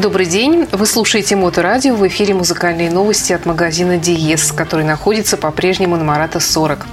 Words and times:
Добрый 0.00 0.24
день. 0.24 0.66
Вы 0.72 0.86
слушаете 0.86 1.36
Моторадио. 1.36 1.94
В 1.94 2.08
эфире 2.08 2.32
музыкальные 2.32 2.90
новости 2.90 3.34
от 3.34 3.44
магазина 3.44 3.98
Диес, 3.98 4.50
который 4.50 4.82
находится 4.82 5.36
по-прежнему 5.36 5.96
на 5.98 6.04
Марата 6.04 6.40
40. 6.40 6.86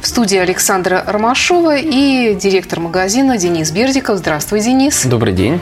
В 0.00 0.06
студии 0.06 0.38
Александра 0.38 1.02
Ромашова 1.04 1.76
и 1.76 2.36
директор 2.36 2.78
магазина 2.78 3.36
Денис 3.36 3.72
Бердиков. 3.72 4.18
Здравствуй, 4.18 4.60
Денис. 4.60 5.06
Добрый 5.06 5.32
день. 5.32 5.60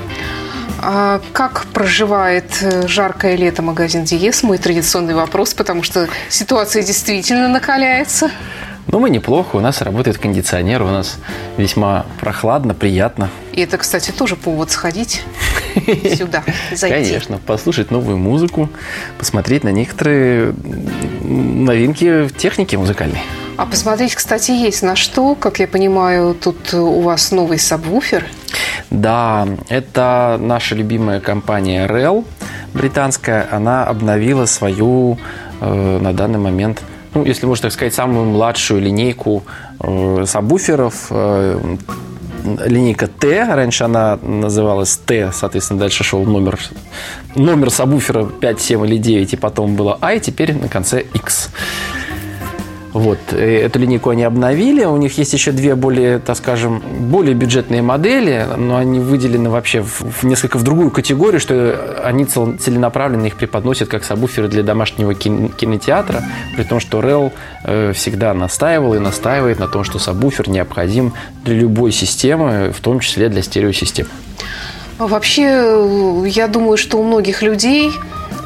А 0.83 1.23
как 1.33 1.65
проживает 1.73 2.59
э, 2.61 2.87
жаркое 2.87 3.37
лето 3.37 3.63
магазин 3.63 4.05
Диес? 4.05 4.43
Мой 4.43 4.59
традиционный 4.59 5.15
вопрос, 5.15 5.55
потому 5.55 5.83
что 5.83 6.07
ситуация 6.29 6.83
действительно 6.83 7.49
накаляется. 7.49 8.31
Ну, 8.89 9.01
мы 9.01 9.11
неплохо. 9.11 9.57
У 9.57 9.61
нас 9.61 9.83
работает 9.83 10.19
кондиционер, 10.19 10.83
у 10.83 10.87
нас 10.87 11.19
весьма 11.57 12.07
прохладно, 12.21 12.75
приятно. 12.75 13.31
И 13.53 13.61
это, 13.61 13.79
кстати, 13.79 14.13
тоже 14.13 14.37
повод 14.37 14.71
сходить 14.71 15.23
сюда, 16.17 16.45
зайти. 16.73 17.11
Конечно, 17.11 17.39
послушать 17.39 17.91
новую 17.91 18.17
музыку, 18.17 18.69
посмотреть 19.19 19.65
на 19.65 19.71
некоторые 19.71 20.55
новинки 21.23 22.29
техники 22.37 22.77
музыкальной. 22.77 23.23
А 23.57 23.67
посмотреть, 23.67 24.15
кстати, 24.15 24.51
есть 24.51 24.83
на 24.83 24.97
что. 24.97 25.35
Как 25.35 25.59
я 25.59 25.67
понимаю, 25.67 26.35
тут 26.35 26.75
у 26.75 27.01
вас 27.01 27.33
новый 27.33 27.59
сабвуфер. 27.59 28.25
Да, 28.91 29.49
это 29.69 30.37
наша 30.41 30.75
любимая 30.75 31.21
компания 31.21 31.87
REL 31.87 32.25
британская. 32.75 33.49
Она 33.51 33.85
обновила 33.85 34.45
свою 34.45 35.19
э, 35.61 35.99
на 36.01 36.13
данный 36.13 36.39
момент, 36.39 36.83
ну, 37.17 37.25
если 37.25 37.47
можно 37.47 37.63
так 37.63 37.73
сказать, 37.73 37.95
самую 37.95 38.27
младшую 38.27 38.83
линейку 38.83 39.43
э, 39.81 40.25
сабвуферов. 40.27 41.07
Э, 41.11 41.77
линейка 42.65 43.09
Т, 43.09 43.45
раньше 43.55 43.85
она 43.85 44.19
называлась 44.23 44.97
Т, 44.99 45.33
соответственно, 45.33 45.81
дальше 45.81 46.05
шел 46.05 46.25
номер, 46.25 46.59
номер 47.35 47.71
сабвуфера 47.71 48.27
5, 48.27 48.61
7 48.61 48.87
или 48.87 48.99
9, 48.99 49.33
и 49.33 49.37
потом 49.37 49.75
было 49.75 49.99
А, 50.01 50.15
и 50.15 50.21
теперь 50.21 50.55
на 50.55 50.69
конце 50.69 51.01
X. 51.15 51.51
Вот. 52.97 53.19
Э, 53.33 53.67
эту 53.67 53.79
линейку 53.79 54.09
они 54.09 54.23
обновили. 54.23 54.83
У 54.85 54.97
них 54.97 55.19
есть 55.19 55.35
еще 55.35 55.53
две 55.53 55.75
более, 55.75 56.19
так 56.19 56.35
скажем, 56.35 56.83
более 57.11 57.35
бюджетные 57.35 57.83
модели, 57.83 58.47
но 58.57 58.79
они 58.79 59.01
выделены 59.01 59.51
вообще 59.51 59.83
в, 59.83 60.01
в 60.01 60.23
несколько 60.25 60.57
в 60.57 60.63
другую 60.63 60.91
категорию, 60.91 61.39
что 61.39 62.01
они 62.03 62.25
целенаправленно 62.25 63.27
их 63.27 63.37
преподносят 63.37 63.91
как 63.91 64.03
сабвуферы 64.03 64.49
для 64.49 64.63
домашнего 64.63 65.13
кинотеатра, 65.15 66.23
при 66.57 66.65
том, 66.65 66.81
что 66.81 67.01
REL 67.01 67.33
э, 67.65 67.93
всегда 67.93 68.33
настаивал 68.33 68.95
и 68.95 68.99
настаивает 68.99 69.59
на 69.59 69.69
том, 69.69 69.85
что 69.85 69.99
сабвуфер 69.99 70.49
необходим 70.49 71.13
для 71.45 71.55
любой 71.55 71.93
системы, 71.93 72.73
в 72.75 72.81
том 72.81 73.01
числе 73.01 73.29
для 73.29 73.43
стереосистем. 73.43 74.07
Вообще, 74.99 75.43
э, 75.43 76.25
я 76.29 76.49
думаю, 76.49 76.79
что 76.79 76.99
у 76.99 77.05
многих 77.05 77.43
людей 77.43 77.93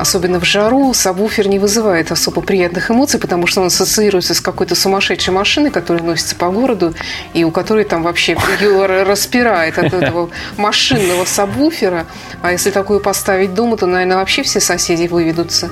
особенно 0.01 0.41
в 0.41 0.45
жару, 0.45 0.93
сабвуфер 0.95 1.49
не 1.49 1.59
вызывает 1.59 2.11
особо 2.13 2.41
приятных 2.41 2.91
эмоций, 2.91 3.21
потому 3.21 3.47
что 3.47 3.61
он 3.61 3.67
ассоциируется 3.67 4.35
с 4.35 4.41
какой-то 4.41 4.75
сумасшедшей 4.75 5.33
машиной, 5.33 5.71
которая 5.71 6.03
носится 6.03 6.37
по 6.37 6.51
городу, 6.51 6.95
и 7.35 7.45
у 7.45 7.51
которой 7.51 7.85
там 7.85 8.03
вообще 8.03 8.37
ее 8.61 8.87
распирает 8.87 9.79
от 9.79 9.93
этого 9.93 10.31
машинного 10.57 11.25
сабвуфера. 11.25 12.07
А 12.43 12.53
если 12.53 12.71
такое 12.71 12.99
поставить 12.99 13.55
дома, 13.55 13.77
то, 13.77 13.87
наверное, 13.87 14.17
вообще 14.17 14.43
все 14.43 14.61
соседи 14.61 15.07
выведутся. 15.07 15.71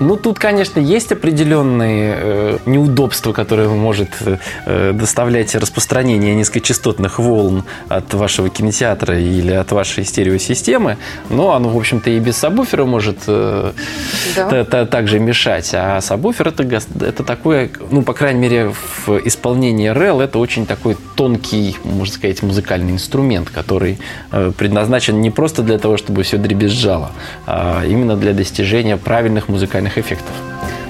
Ну, 0.00 0.16
тут, 0.16 0.38
конечно, 0.38 0.80
есть 0.80 1.12
определенные 1.12 2.14
э, 2.16 2.58
неудобства, 2.64 3.32
которые 3.32 3.68
может 3.68 4.08
э, 4.64 4.92
доставлять 4.94 5.54
распространение 5.54 6.34
низкочастотных 6.34 7.18
волн 7.18 7.64
от 7.88 8.14
вашего 8.14 8.48
кинотеатра 8.48 9.18
или 9.18 9.52
от 9.52 9.70
вашей 9.72 10.04
стереосистемы, 10.04 10.96
но 11.28 11.52
оно, 11.52 11.68
в 11.68 11.76
общем-то, 11.76 12.08
и 12.08 12.18
без 12.18 12.38
сабвуфера 12.38 12.86
может 12.86 13.18
э, 13.26 13.72
да. 14.34 14.86
также 14.86 15.20
мешать. 15.20 15.70
А 15.74 16.00
сабвуфер 16.00 16.48
это, 16.48 16.62
это 16.62 17.22
такое, 17.22 17.70
ну, 17.90 18.02
по 18.02 18.14
крайней 18.14 18.40
мере, 18.40 18.72
в 19.06 19.18
исполнении 19.26 19.92
REL 19.92 20.22
это 20.22 20.38
очень 20.38 20.64
такой 20.64 20.96
тонкий, 21.14 21.76
можно 21.84 22.14
сказать, 22.14 22.42
музыкальный 22.42 22.92
инструмент, 22.92 23.50
который 23.50 23.98
э, 24.32 24.50
предназначен 24.56 25.20
не 25.20 25.30
просто 25.30 25.62
для 25.62 25.78
того, 25.78 25.98
чтобы 25.98 26.22
все 26.22 26.38
дребезжало, 26.38 27.10
а 27.46 27.84
именно 27.84 28.16
для 28.16 28.32
достижения 28.32 28.96
правильных 28.96 29.48
музыкальных 29.48 29.89
музыкальных 29.90 29.98
эффектов. 29.98 30.34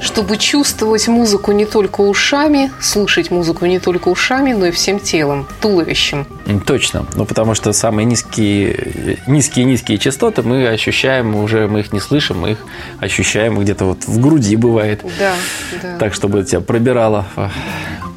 Чтобы 0.02 0.38
чувствовать 0.38 1.08
музыку 1.08 1.52
не 1.52 1.66
только 1.66 2.00
ушами, 2.00 2.70
слушать 2.80 3.30
музыку 3.30 3.66
не 3.66 3.78
только 3.78 4.08
ушами, 4.08 4.54
но 4.54 4.66
и 4.66 4.70
всем 4.70 4.98
телом, 4.98 5.46
туловищем. 5.60 6.26
Точно. 6.66 7.04
Ну, 7.14 7.26
потому 7.26 7.54
что 7.54 7.72
самые 7.74 8.06
низкие, 8.06 9.18
низкие-низкие 9.26 9.98
частоты 9.98 10.42
мы 10.42 10.66
ощущаем 10.68 11.34
уже, 11.36 11.68
мы 11.68 11.80
их 11.80 11.92
не 11.92 12.00
слышим, 12.00 12.40
мы 12.40 12.52
их 12.52 12.58
ощущаем 12.98 13.58
где-то 13.58 13.84
вот 13.84 14.04
в 14.06 14.20
груди 14.20 14.56
бывает. 14.56 15.04
Да, 15.18 15.34
да. 15.82 15.98
Так, 15.98 16.14
чтобы 16.14 16.44
тебя 16.44 16.60
пробирало 16.60 17.26
а, 17.36 17.50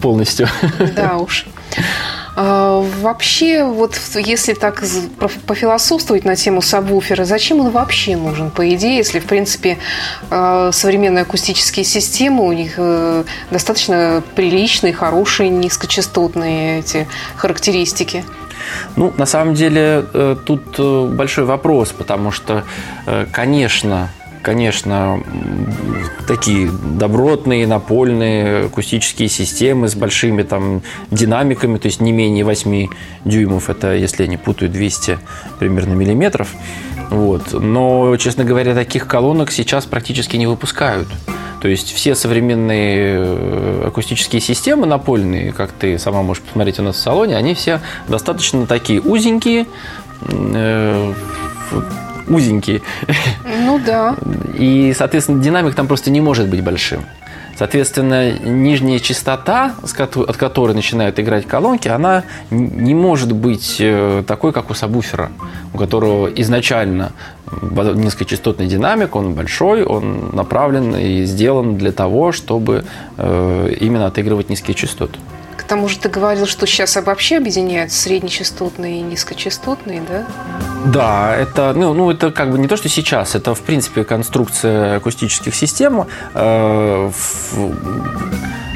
полностью. 0.01 0.47
Да 0.95 1.17
уж. 1.17 1.45
А, 2.35 2.79
вообще, 3.01 3.63
вот 3.63 3.99
если 4.15 4.53
так 4.53 4.83
пофилософствовать 5.45 6.25
на 6.25 6.35
тему 6.35 6.61
сабвуфера, 6.61 7.25
зачем 7.25 7.59
он 7.59 7.69
вообще 7.69 8.15
нужен, 8.15 8.49
по 8.49 8.67
идее, 8.73 8.97
если, 8.97 9.19
в 9.19 9.25
принципе, 9.25 9.77
а, 10.29 10.71
современные 10.71 11.23
акустические 11.23 11.85
системы, 11.85 12.43
у 12.45 12.51
них 12.51 12.73
э, 12.77 13.23
достаточно 13.51 14.23
приличные, 14.35 14.93
хорошие, 14.93 15.49
низкочастотные 15.49 16.79
эти 16.79 17.07
характеристики? 17.35 18.25
Ну, 18.95 19.13
на 19.17 19.25
самом 19.25 19.53
деле, 19.53 20.05
э, 20.13 20.35
тут 20.45 20.75
э, 20.79 21.07
большой 21.07 21.45
вопрос, 21.45 21.91
потому 21.91 22.31
что, 22.31 22.63
конечно, 23.31 24.09
конечно, 24.43 25.23
такие 26.27 26.69
добротные, 26.69 27.65
напольные 27.65 28.65
акустические 28.65 29.29
системы 29.29 29.87
с 29.87 29.95
большими 29.95 30.43
там 30.43 30.83
динамиками, 31.09 31.77
то 31.77 31.87
есть 31.87 32.01
не 32.01 32.11
менее 32.11 32.43
8 32.43 32.89
дюймов, 33.25 33.69
это, 33.69 33.95
если 33.95 34.23
я 34.23 34.29
не 34.29 34.37
путаю, 34.37 34.69
200 34.69 35.17
примерно 35.57 35.93
миллиметров. 35.93 36.49
Вот. 37.09 37.53
Но, 37.53 38.15
честно 38.17 38.43
говоря, 38.43 38.75
таких 38.75 39.07
колонок 39.07 39.51
сейчас 39.51 39.85
практически 39.85 40.35
не 40.35 40.47
выпускают. 40.47 41.07
То 41.61 41.69
есть 41.69 41.93
все 41.93 42.13
современные 42.13 43.15
э, 43.19 43.83
акустические 43.87 44.41
системы 44.41 44.85
напольные, 44.85 45.53
как 45.53 45.71
ты 45.71 45.97
сама 45.97 46.21
можешь 46.21 46.43
посмотреть 46.43 46.79
у 46.79 46.83
нас 46.83 46.97
в 46.97 46.99
салоне, 46.99 47.37
они 47.37 47.53
все 47.53 47.79
достаточно 48.09 48.67
такие 48.67 48.99
узенькие, 48.99 49.65
узенькие. 52.27 52.81
Ну 53.65 53.79
да. 53.85 54.15
И, 54.57 54.93
соответственно, 54.97 55.41
динамик 55.41 55.75
там 55.75 55.87
просто 55.87 56.11
не 56.11 56.21
может 56.21 56.47
быть 56.47 56.63
большим. 56.63 57.03
Соответственно, 57.55 58.31
нижняя 58.31 58.97
частота, 58.97 59.75
от 59.81 60.37
которой 60.37 60.73
начинают 60.73 61.19
играть 61.19 61.47
колонки, 61.47 61.87
она 61.87 62.23
не 62.49 62.95
может 62.95 63.31
быть 63.31 63.77
э, 63.79 64.23
такой, 64.25 64.51
как 64.51 64.71
у 64.71 64.73
сабвуфера, 64.73 65.31
у 65.71 65.77
которого 65.77 66.27
изначально 66.27 67.11
низкочастотный 67.61 68.65
динамик, 68.65 69.15
он 69.15 69.33
большой, 69.33 69.83
он 69.83 70.31
направлен 70.33 70.95
и 70.95 71.25
сделан 71.25 71.77
для 71.77 71.91
того, 71.91 72.31
чтобы 72.31 72.85
э, 73.17 73.75
именно 73.79 74.07
отыгрывать 74.07 74.49
низкие 74.49 74.73
частоты. 74.73 75.19
Тому 75.73 75.89
же 75.89 75.97
ты 75.97 76.07
говорил, 76.07 76.45
что 76.45 76.67
сейчас 76.67 76.95
вообще 76.97 77.37
объединяют 77.37 77.91
среднечастотные 77.91 78.99
и 78.99 79.01
низкочастотные, 79.01 80.03
да? 80.07 80.27
Да, 80.85 81.35
это, 81.35 81.73
ну, 81.75 81.95
ну, 81.95 82.11
это 82.11 82.29
как 82.29 82.51
бы 82.51 82.59
не 82.59 82.67
то, 82.67 82.77
что 82.77 82.89
сейчас, 82.89 83.33
это 83.33 83.55
в 83.55 83.61
принципе 83.61 84.03
конструкция 84.03 84.97
акустических 84.97 85.55
систем. 85.55 86.05
Э, 86.35 87.11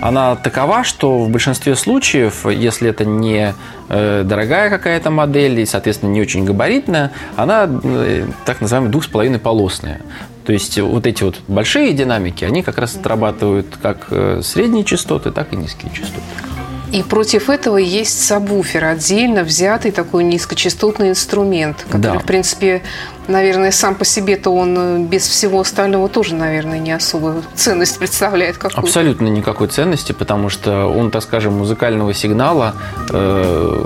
она 0.01 0.35
такова, 0.37 0.83
что 0.83 1.19
в 1.19 1.29
большинстве 1.29 1.75
случаев, 1.75 2.47
если 2.47 2.89
это 2.89 3.05
не 3.05 3.53
э, 3.89 4.23
дорогая 4.25 4.71
какая-то 4.71 5.11
модель 5.11 5.59
и, 5.59 5.67
соответственно, 5.67 6.09
не 6.09 6.21
очень 6.21 6.45
габаритная, 6.45 7.11
она 7.35 7.69
э, 7.69 8.25
так 8.43 8.59
называемая 8.59 8.91
двухсполовиной 8.91 9.37
полосная. 9.37 10.01
То 10.47 10.51
есть 10.51 10.79
вот 10.79 11.05
эти 11.05 11.21
вот 11.21 11.35
большие 11.47 11.93
динамики, 11.93 12.43
они 12.43 12.63
как 12.63 12.79
раз 12.79 12.95
отрабатывают 12.95 13.77
как 13.79 14.07
средние 14.41 14.83
частоты, 14.83 15.29
так 15.29 15.53
и 15.53 15.55
низкие 15.57 15.91
частоты. 15.93 16.46
И 16.91 17.03
против 17.03 17.49
этого 17.49 17.77
есть 17.77 18.25
сабвуфер, 18.25 18.85
отдельно 18.85 19.43
взятый 19.43 19.91
такой 19.91 20.23
низкочастотный 20.23 21.09
инструмент, 21.09 21.85
который, 21.89 22.13
да. 22.13 22.19
в 22.19 22.25
принципе, 22.25 22.81
наверное, 23.27 23.71
сам 23.71 23.95
по 23.95 24.05
себе-то 24.05 24.51
он 24.51 24.77
э, 24.77 24.99
без 24.99 25.27
всего 25.27 25.59
остального 25.59 26.07
тоже, 26.07 26.33
наверное, 26.35 26.79
не 26.79 26.93
особую 26.93 27.43
ценность 27.55 27.99
представляет 27.99 28.57
какую-то. 28.57 28.81
Абсолютно 28.81 29.27
никакой 29.27 29.67
ценности, 29.67 30.13
потому 30.13 30.49
что 30.49 30.85
он, 30.85 31.11
так 31.11 31.23
скажем, 31.23 31.57
музыкального 31.57 32.13
сигнала, 32.13 32.75
э, 33.09 33.85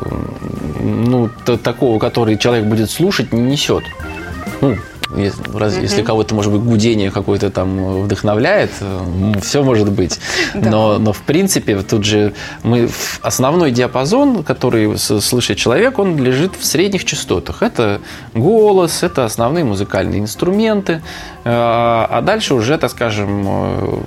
ну, 0.79 1.29
такого, 1.63 1.97
который 1.99 2.37
человек 2.37 2.65
будет 2.65 2.91
слушать, 2.91 3.33
не 3.33 3.41
несет. 3.41 3.83
Ну, 4.61 4.77
Если, 5.15 5.43
mm-hmm. 5.43 5.81
если 5.81 6.03
кого-то, 6.03 6.35
может 6.35 6.51
быть, 6.51 6.61
гудение 6.61 7.11
какое-то 7.11 7.49
там 7.49 8.03
вдохновляет, 8.03 8.71
все 9.41 9.63
может 9.63 9.91
быть. 9.91 10.19
Но, 10.53 10.97
но 10.99 11.13
в 11.13 11.21
принципе, 11.21 11.81
тут 11.81 12.05
же 12.05 12.33
мы 12.63 12.89
основной 13.21 13.71
диапазон, 13.71 14.43
который 14.43 14.97
слышит 14.97 15.57
человек, 15.57 15.99
он 15.99 16.17
лежит 16.17 16.53
в 16.59 16.65
средних 16.65 17.05
частотах. 17.05 17.61
Это 17.63 18.01
голос, 18.33 19.03
это 19.03 19.25
основные 19.25 19.63
музыкальные 19.63 20.21
инструменты, 20.21 21.01
а 21.43 22.21
дальше 22.21 22.53
уже, 22.53 22.77
так 22.77 22.91
скажем, 22.91 24.05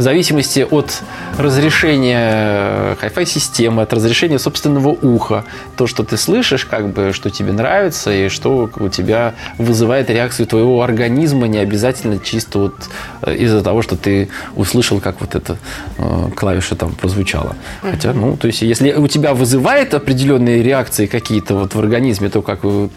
в 0.00 0.02
зависимости 0.02 0.66
от 0.70 1.02
разрешения 1.36 2.96
Hi-Fi 3.02 3.26
системы, 3.26 3.82
от 3.82 3.92
разрешения 3.92 4.38
собственного 4.38 4.88
уха, 4.88 5.44
то, 5.76 5.86
что 5.86 6.04
ты 6.04 6.16
слышишь, 6.16 6.64
как 6.64 6.88
бы, 6.88 7.12
что 7.12 7.28
тебе 7.28 7.52
нравится 7.52 8.10
и 8.10 8.30
что 8.30 8.70
у 8.76 8.88
тебя 8.88 9.34
вызывает 9.58 10.08
реакцию 10.08 10.46
твоего 10.46 10.82
организма, 10.82 11.48
не 11.48 11.58
обязательно 11.58 12.18
чисто 12.18 12.58
вот 12.58 12.74
э, 13.22 13.34
из-за 13.36 13.62
того, 13.62 13.82
что 13.82 13.96
ты 13.96 14.30
услышал, 14.56 15.00
как 15.00 15.20
вот 15.20 15.34
эта 15.34 15.58
э, 15.98 16.30
клавиша 16.34 16.76
там 16.76 16.92
прозвучала. 16.92 17.54
Хотя, 17.82 18.14
ну, 18.14 18.38
то 18.38 18.46
есть, 18.46 18.62
если 18.62 18.94
у 18.94 19.06
тебя 19.06 19.34
вызывает 19.34 19.92
определенные 19.92 20.62
реакции 20.62 21.04
какие-то 21.04 21.56
вот 21.56 21.74
в 21.74 21.78
организме, 21.78 22.30
то 22.30 22.40
как 22.40 22.62
ну, 22.62 22.90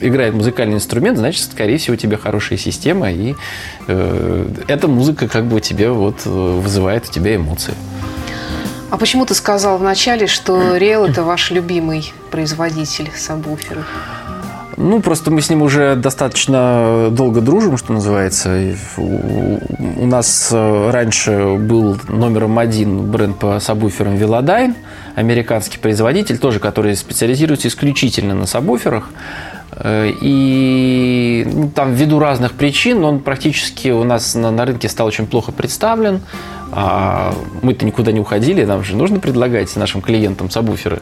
играет 0.00 0.34
музыкальный 0.34 0.76
инструмент, 0.76 1.18
значит, 1.18 1.50
скорее 1.52 1.78
всего, 1.78 1.94
у 1.94 1.96
тебя 1.96 2.16
хорошая 2.16 2.58
система, 2.58 3.10
и 3.10 3.34
э, 3.88 4.48
эта 4.68 4.88
музыка 4.88 5.28
как 5.28 5.46
бы 5.46 5.56
у 5.56 5.60
тебя 5.60 5.92
вот 5.92 6.22
э, 6.24 6.30
вызывает 6.30 7.08
у 7.08 7.12
тебя 7.12 7.36
эмоции. 7.36 7.74
А 8.90 8.98
почему 8.98 9.26
ты 9.26 9.34
сказал 9.34 9.78
вначале, 9.78 10.26
что 10.26 10.76
Real 10.76 11.08
это 11.08 11.24
ваш 11.24 11.50
любимый 11.50 12.12
производитель 12.30 13.10
сабвуферов? 13.16 13.84
Ну, 14.76 15.00
просто 15.00 15.30
мы 15.30 15.40
с 15.40 15.48
ним 15.48 15.62
уже 15.62 15.96
достаточно 15.96 17.08
долго 17.10 17.40
дружим, 17.40 17.78
что 17.78 17.94
называется. 17.94 18.74
У 18.98 20.06
нас 20.06 20.50
э, 20.52 20.90
раньше 20.90 21.56
был 21.58 21.96
номером 22.08 22.58
один 22.58 23.10
бренд 23.10 23.38
по 23.38 23.58
сабвуферам 23.58 24.16
Velodyne, 24.16 24.74
американский 25.14 25.78
производитель, 25.78 26.36
тоже 26.36 26.60
который 26.60 26.94
специализируется 26.94 27.68
исключительно 27.68 28.34
на 28.34 28.44
сабвуферах. 28.44 29.08
Э, 29.76 30.10
и 30.20 31.46
ну, 31.52 31.70
там 31.70 31.92
ввиду 31.92 32.18
разных 32.18 32.52
причин 32.52 33.04
он 33.04 33.20
практически 33.20 33.88
у 33.88 34.04
нас 34.04 34.34
на, 34.34 34.50
на 34.50 34.64
рынке 34.64 34.88
стал 34.88 35.06
очень 35.06 35.26
плохо 35.26 35.52
представлен. 35.52 36.22
А 36.72 37.32
мы-то 37.62 37.86
никуда 37.86 38.10
не 38.10 38.18
уходили, 38.18 38.64
нам 38.64 38.82
же 38.82 38.96
нужно 38.96 39.20
предлагать 39.20 39.74
нашим 39.76 40.02
клиентам 40.02 40.50
сабвуферы. 40.50 41.00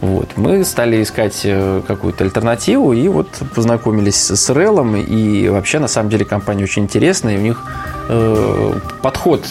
Вот. 0.00 0.30
Мы 0.36 0.64
стали 0.64 1.02
искать 1.02 1.42
э, 1.44 1.82
какую-то 1.86 2.24
альтернативу 2.24 2.92
и 2.92 3.06
вот 3.06 3.28
познакомились 3.54 4.16
с 4.16 4.50
Релом. 4.50 4.96
И 4.96 5.48
вообще, 5.48 5.78
на 5.78 5.88
самом 5.88 6.10
деле, 6.10 6.24
компания 6.24 6.64
очень 6.64 6.82
интересная. 6.82 7.36
И 7.36 7.38
у 7.38 7.42
них 7.42 7.62
э, 8.08 8.72
подход, 9.02 9.46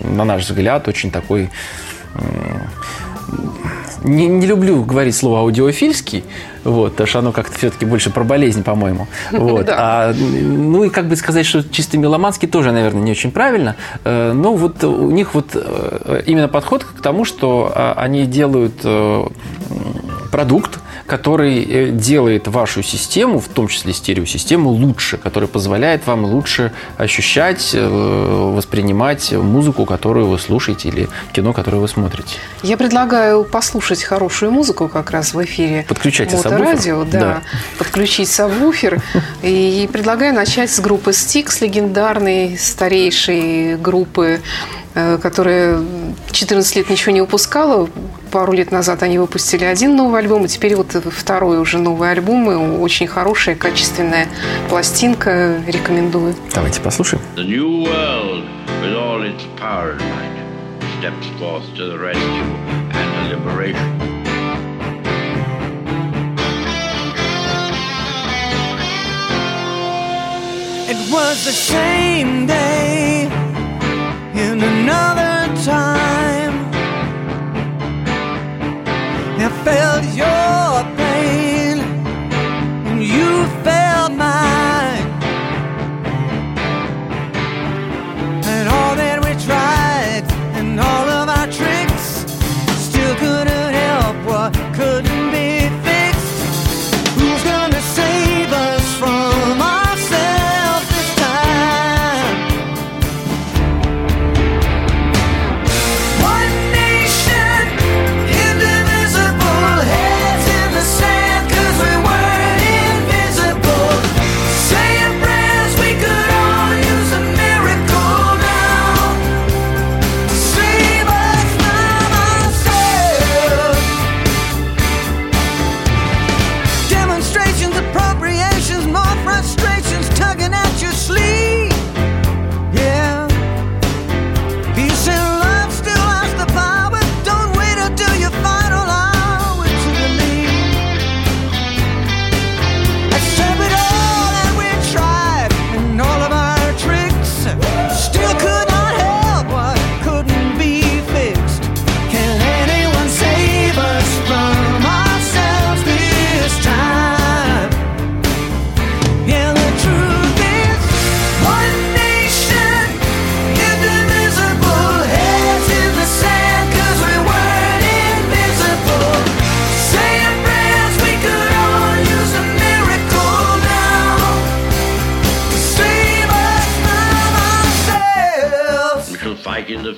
на 0.00 0.24
наш 0.24 0.44
взгляд, 0.44 0.88
очень 0.88 1.10
такой... 1.10 1.50
Э, 2.14 2.20
не, 4.04 4.26
не 4.26 4.46
люблю 4.46 4.82
говорить 4.82 5.14
слово 5.14 5.40
аудиофильский, 5.40 6.24
вот, 6.64 6.92
потому 6.92 7.06
что 7.06 7.18
оно 7.20 7.32
как-то 7.32 7.58
все-таки 7.58 7.84
больше 7.84 8.10
про 8.10 8.24
болезнь, 8.24 8.62
по-моему. 8.62 9.06
Вот. 9.30 9.68
А, 9.70 10.12
ну 10.14 10.84
и 10.84 10.90
как 10.90 11.06
бы 11.06 11.16
сказать, 11.16 11.46
что 11.46 11.62
чисто 11.62 11.96
меломанский 11.98 12.48
тоже, 12.48 12.72
наверное, 12.72 13.02
не 13.02 13.12
очень 13.12 13.30
правильно. 13.30 13.76
Э, 14.04 14.32
но 14.32 14.54
вот 14.54 14.82
у 14.84 15.10
них 15.10 15.34
вот 15.34 15.50
э, 15.54 16.22
именно 16.26 16.48
подход 16.48 16.84
к 16.84 17.00
тому, 17.00 17.24
что 17.24 17.72
а, 17.74 17.94
они 17.96 18.26
делают 18.26 18.74
э, 18.84 19.24
продукт, 20.30 20.78
который 21.08 21.64
э, 21.64 21.90
делает 21.90 22.46
вашу 22.48 22.82
систему, 22.82 23.40
в 23.40 23.48
том 23.48 23.66
числе 23.66 23.94
стереосистему, 23.94 24.68
лучше, 24.68 25.16
который 25.16 25.48
позволяет 25.48 26.06
вам 26.06 26.24
лучше 26.24 26.70
ощущать, 26.98 27.70
э, 27.72 28.52
воспринимать 28.54 29.32
музыку, 29.32 29.86
которую 29.86 30.26
вы 30.26 30.38
слушаете, 30.38 30.90
или 30.90 31.08
кино, 31.32 31.54
которое 31.54 31.78
вы 31.78 31.88
смотрите. 31.88 32.36
Я 32.62 32.76
предлагаю 32.76 33.44
послушать 33.44 34.04
хорошую 34.04 34.52
музыку 34.52 34.88
как 34.88 35.10
раз 35.10 35.32
в 35.32 35.42
эфире. 35.44 35.86
Подключайте 35.88 36.38
радио, 36.44 37.04
да, 37.04 37.20
да. 37.20 37.42
Подключить 37.78 38.28
сабвуфер. 38.28 39.02
И 39.42 39.88
предлагаю 39.90 40.34
начать 40.34 40.70
с 40.70 40.78
группы 40.78 41.14
Стикс, 41.14 41.62
легендарной, 41.62 42.58
старейшей 42.58 43.76
группы 43.76 44.40
Э, 45.00 45.16
которая 45.16 45.80
14 46.32 46.74
лет 46.74 46.90
ничего 46.90 47.12
не 47.12 47.20
выпускала. 47.20 47.88
Пару 48.32 48.52
лет 48.52 48.72
назад 48.72 49.04
они 49.04 49.18
выпустили 49.18 49.64
один 49.64 49.94
новый 49.94 50.20
альбом, 50.20 50.44
и 50.46 50.48
теперь 50.48 50.74
вот 50.74 50.96
второй 51.00 51.58
уже 51.58 51.78
новый 51.78 52.10
альбом. 52.10 52.50
И 52.50 52.54
очень 52.54 53.06
хорошая, 53.06 53.54
качественная 53.54 54.28
пластинка. 54.68 55.62
Рекомендую. 55.66 56.34
Давайте 56.54 56.80
послушаем. 56.80 57.22
The 57.36 57.44
new 57.44 57.84
world, 57.84 58.44
with 58.82 58.94
all 58.94 59.22
its 59.22 59.44
power 59.58 59.92
and 59.92 60.00
might, 60.00 60.38
steps 61.00 61.26
forth 61.38 61.64
to 61.76 61.86
the 61.86 61.98
rescue 61.98 62.44
and 62.92 63.30
the 63.30 63.36
liberation. 63.36 63.98
It 70.90 70.96
was 71.12 71.44
the 71.44 71.52
same 71.52 72.46
day 72.46 73.28
in 74.34 74.62
another 74.62 75.54
time. 75.64 76.18
I 79.40 79.50
felt 79.64 80.04
your 80.14 80.67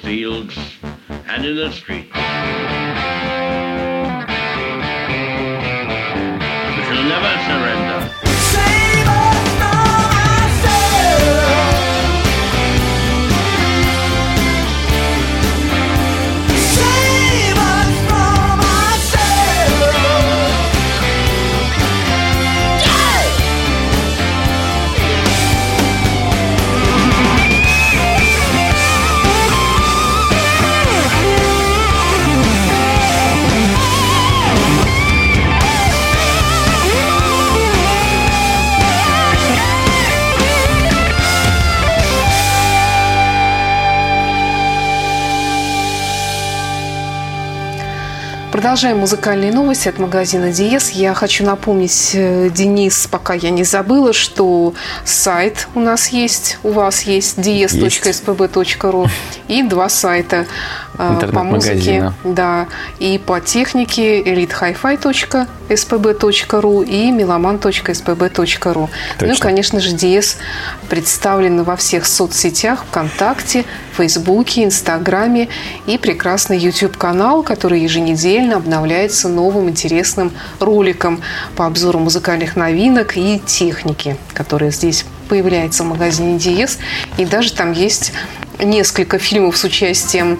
fields 0.03 0.57
and 1.11 1.45
in 1.45 1.57
the 1.57 1.71
streets. 1.73 3.10
Продолжаем 48.61 48.99
музыкальные 48.99 49.53
новости 49.53 49.89
от 49.89 49.99
магазина 49.99 50.53
Диес. 50.53 50.91
Я 50.91 51.15
хочу 51.15 51.47
напомнить, 51.47 52.11
э, 52.13 52.51
Денис, 52.51 53.09
пока 53.11 53.33
я 53.33 53.49
не 53.49 53.65
забыла, 53.65 54.13
что 54.13 54.75
сайт 55.03 55.67
у 55.75 55.81
нас 55.81 56.09
есть, 56.09 56.59
у 56.63 56.73
вас 56.73 57.01
есть 57.05 57.39
dies.spb.ru 57.39 59.09
и 59.49 59.63
два 59.63 59.89
сайта 59.89 60.45
по 61.33 61.43
музыке, 61.43 62.13
да, 62.25 62.69
и 62.99 63.19
по 63.19 63.41
технике 63.41 64.23
elitehifi.spb.ru 64.23 66.85
и 66.85 67.11
meloman.spb.ru. 67.11 68.89
Ну 69.21 69.33
и, 69.33 69.37
конечно 69.37 69.81
же, 69.81 69.93
Диес 69.93 70.39
представлен 70.89 71.63
во 71.63 71.77
всех 71.77 72.07
соцсетях, 72.07 72.85
ВКонтакте, 72.91 73.65
Фейсбуке, 73.97 74.65
Инстаграме 74.65 75.49
и 75.87 75.99
прекрасный 75.99 76.59
YouTube-канал, 76.59 77.43
который 77.43 77.81
еженедельно 77.81 78.57
обновляется 78.57 79.29
новым 79.29 79.71
интересным 79.71 80.33
роликом 80.59 81.21
по 81.57 81.67
обзору 81.67 81.99
музыкальных 81.99 82.57
новинок 82.57 83.17
и 83.17 83.41
техники, 83.45 84.17
которая 84.35 84.71
здесь 84.71 85.05
появляется 85.31 85.85
в 85.85 85.87
магазине 85.87 86.39
Диес. 86.39 86.79
И 87.17 87.25
даже 87.25 87.53
там 87.53 87.71
есть 87.71 88.13
несколько 88.59 89.19
фильмов 89.19 89.57
с 89.57 89.65
участием, 89.65 90.39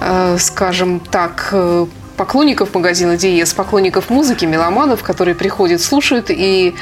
э, 0.00 0.36
скажем 0.38 1.00
так, 1.00 1.48
э, 1.50 1.86
поклонников 2.16 2.72
магазина 2.72 3.16
Диес, 3.16 3.52
поклонников 3.52 4.08
музыки, 4.08 4.44
меломанов, 4.44 5.02
которые 5.02 5.34
приходят, 5.34 5.80
слушают 5.80 6.26
и 6.30 6.74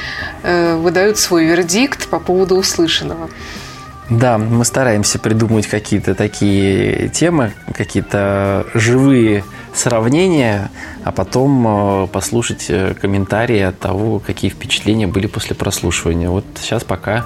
э, 0.43 0.75
выдают 0.75 1.17
свой 1.17 1.45
вердикт 1.45 2.07
по 2.09 2.19
поводу 2.19 2.55
услышанного. 2.55 3.29
Да, 4.09 4.39
мы 4.39 4.65
стараемся 4.65 5.19
придумывать 5.19 5.67
какие-то 5.67 6.15
такие 6.15 7.09
темы, 7.09 7.53
какие-то 7.75 8.65
живые 8.73 9.43
сравнения, 9.75 10.71
а 11.03 11.11
потом 11.11 12.03
э, 12.03 12.07
послушать 12.07 12.65
э, 12.69 12.95
комментарии 12.99 13.59
от 13.59 13.77
того, 13.77 14.17
какие 14.17 14.49
впечатления 14.49 15.05
были 15.05 15.27
после 15.27 15.55
прослушивания. 15.55 16.27
Вот 16.27 16.43
сейчас 16.59 16.83
пока 16.83 17.23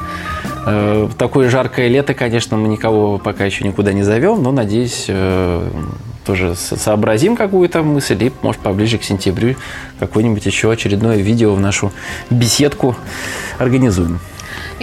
э, 0.65 1.07
такое 1.17 1.49
жаркое 1.49 1.87
лето, 1.87 2.13
конечно, 2.13 2.57
мы 2.57 2.67
никого 2.67 3.17
пока 3.17 3.45
еще 3.45 3.65
никуда 3.65 3.93
не 3.93 4.03
зовем, 4.03 4.43
но, 4.43 4.51
надеюсь, 4.51 5.09
тоже 6.25 6.55
сообразим 6.55 7.37
какую-то 7.37 7.81
мысль 7.81 8.25
и, 8.25 8.31
может, 8.41 8.61
поближе 8.61 8.97
к 8.97 9.03
сентябрю 9.03 9.55
какое-нибудь 9.99 10.45
еще 10.45 10.69
очередное 10.69 11.15
видео 11.15 11.53
в 11.53 11.61
нашу 11.61 11.93
беседку 12.29 12.97
организуем. 13.57 14.19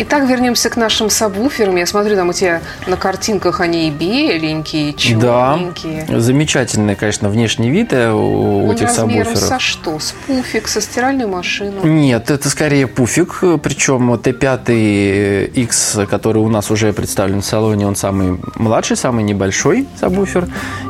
Итак, 0.03 0.27
вернемся 0.27 0.71
к 0.71 0.79
нашим 0.79 1.11
сабвуферам. 1.11 1.77
Я 1.77 1.85
смотрю, 1.85 2.17
там 2.17 2.31
у 2.31 2.33
тебя 2.33 2.63
на 2.87 2.97
картинках 2.97 3.61
они 3.61 3.89
и 3.89 3.91
беленькие, 3.91 4.95
черненькие. 4.95 6.07
Да, 6.09 6.21
замечательный, 6.21 6.97
конечно, 6.97 7.29
внешний 7.29 7.69
вид 7.69 7.93
э, 7.93 8.11
у 8.11 8.69
Он 8.69 8.71
этих 8.71 8.89
сабвуферов. 8.89 9.37
со 9.37 9.59
что? 9.59 9.99
С 9.99 10.15
пуфик, 10.27 10.69
со 10.69 10.81
стиральную 10.81 11.29
машину? 11.29 11.85
Нет, 11.85 12.31
это 12.31 12.49
скорее 12.49 12.87
пуфик, 12.87 13.45
причем 13.63 14.15
T5X, 14.15 16.07
который 16.07 16.39
у 16.39 16.49
нас 16.49 16.71
уже 16.71 16.95
представлен 16.95 17.43
в 17.43 17.45
салоне, 17.45 17.87
он 17.87 17.95
самый 17.95 18.39
младший, 18.55 18.97
самый 18.97 19.23
небольшой 19.23 19.87
сабвуфер. 20.01 20.49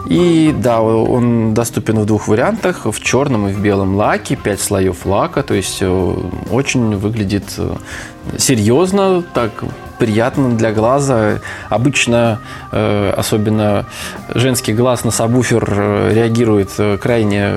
И 0.08 0.54
да, 0.56 0.82
он 0.82 1.52
доступен 1.52 1.98
в 1.98 2.06
двух 2.06 2.28
вариантах, 2.28 2.86
в 2.86 3.02
черном 3.02 3.48
и 3.48 3.52
в 3.52 3.60
белом 3.60 3.96
лаке, 3.96 4.36
5 4.36 4.60
слоев 4.60 5.04
лака, 5.04 5.42
то 5.42 5.54
есть 5.54 5.78
э, 5.80 6.14
очень 6.52 6.96
выглядит 6.96 7.54
э, 7.58 7.74
серьезно, 8.38 9.22
так 9.22 9.64
приятно 10.00 10.56
для 10.56 10.72
глаза. 10.72 11.40
Обычно, 11.68 12.40
э, 12.72 13.12
особенно 13.16 13.84
женский 14.34 14.72
глаз 14.72 15.04
на 15.04 15.10
сабвуфер 15.10 15.64
э, 15.68 16.14
реагирует 16.14 16.70
э, 16.78 16.96
крайне 16.96 17.56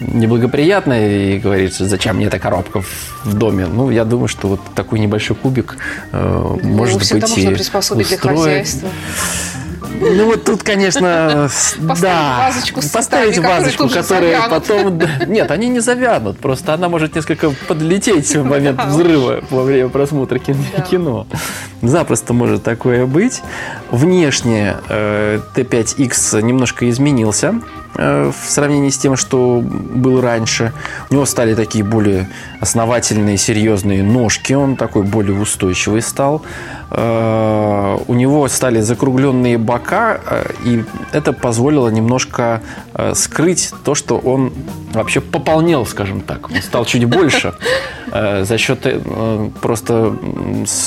неблагоприятно 0.00 0.94
и 1.08 1.38
говорит, 1.38 1.74
зачем 1.74 2.16
мне 2.16 2.26
эта 2.26 2.40
коробка 2.40 2.82
в 3.24 3.34
доме. 3.34 3.66
Ну, 3.66 3.90
я 3.90 4.04
думаю, 4.04 4.28
что 4.28 4.48
вот 4.48 4.60
такой 4.74 4.98
небольшой 4.98 5.36
кубик 5.36 5.76
ну, 6.12 6.58
может 6.62 6.98
быть 6.98 7.12
можно 7.12 7.52
приспособить 7.52 8.12
устроит. 8.12 8.66
Ну 10.00 10.26
вот 10.26 10.44
тут, 10.44 10.62
конечно, 10.62 11.48
да. 12.00 12.46
Вазочку 12.46 12.80
поставить 12.92 13.38
вазочку, 13.38 13.88
которая 13.88 14.48
потом... 14.48 15.00
Нет, 15.26 15.50
они 15.50 15.68
не 15.68 15.80
завянут, 15.80 16.38
просто 16.38 16.74
она 16.74 16.88
может 16.88 17.14
несколько 17.14 17.50
подлететь 17.68 18.34
в 18.34 18.44
момент 18.44 18.82
взрыва 18.84 19.42
во 19.50 19.62
время 19.62 19.88
просмотра 19.88 20.38
кино. 20.38 21.26
Запросто 21.82 22.32
может 22.32 22.62
такое 22.62 23.06
быть. 23.06 23.42
Внешне 23.90 24.76
Т5Х 24.88 26.38
э, 26.38 26.40
немножко 26.42 26.88
изменился 26.88 27.60
в 27.94 28.34
сравнении 28.46 28.90
с 28.90 28.98
тем, 28.98 29.16
что 29.16 29.62
был 29.62 30.20
раньше. 30.20 30.72
У 31.10 31.14
него 31.14 31.26
стали 31.26 31.54
такие 31.54 31.84
более 31.84 32.28
основательные, 32.60 33.36
серьезные 33.36 34.02
ножки. 34.02 34.52
Он 34.52 34.76
такой 34.76 35.02
более 35.02 35.38
устойчивый 35.38 36.02
стал. 36.02 36.42
Э, 36.96 37.98
у 38.06 38.14
него 38.14 38.46
стали 38.48 38.80
закругленные 38.80 39.58
бока, 39.58 40.20
э, 40.26 40.52
и 40.64 40.84
это 41.12 41.32
позволило 41.32 41.88
немножко 41.88 42.62
э, 42.94 43.14
скрыть 43.14 43.72
то, 43.84 43.96
что 43.96 44.16
он 44.16 44.52
вообще 44.92 45.20
пополнел, 45.20 45.86
скажем 45.86 46.20
так. 46.20 46.50
Он 46.50 46.62
стал 46.62 46.84
чуть 46.84 47.04
больше. 47.04 47.54
За 48.12 48.58
счет 48.58 48.86
просто 49.60 50.16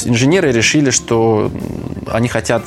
инженеры 0.06 0.54
решили, 0.54 0.92
что 0.92 1.52
они 2.10 2.30
хотят 2.30 2.64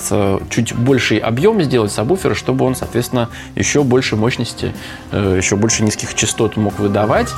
чуть 0.51 0.75
больший 0.75 1.17
объем 1.17 1.63
сделать 1.63 1.93
сабвуфера, 1.93 2.35
чтобы 2.35 2.67
он, 2.67 2.75
соответственно, 2.75 3.31
еще 3.55 3.83
больше 3.85 4.17
мощности, 4.17 4.30
еще 5.13 5.57
больше 5.57 5.83
низких 5.83 6.15
частот 6.15 6.57
мог 6.57 6.79
выдавать. 6.79 7.29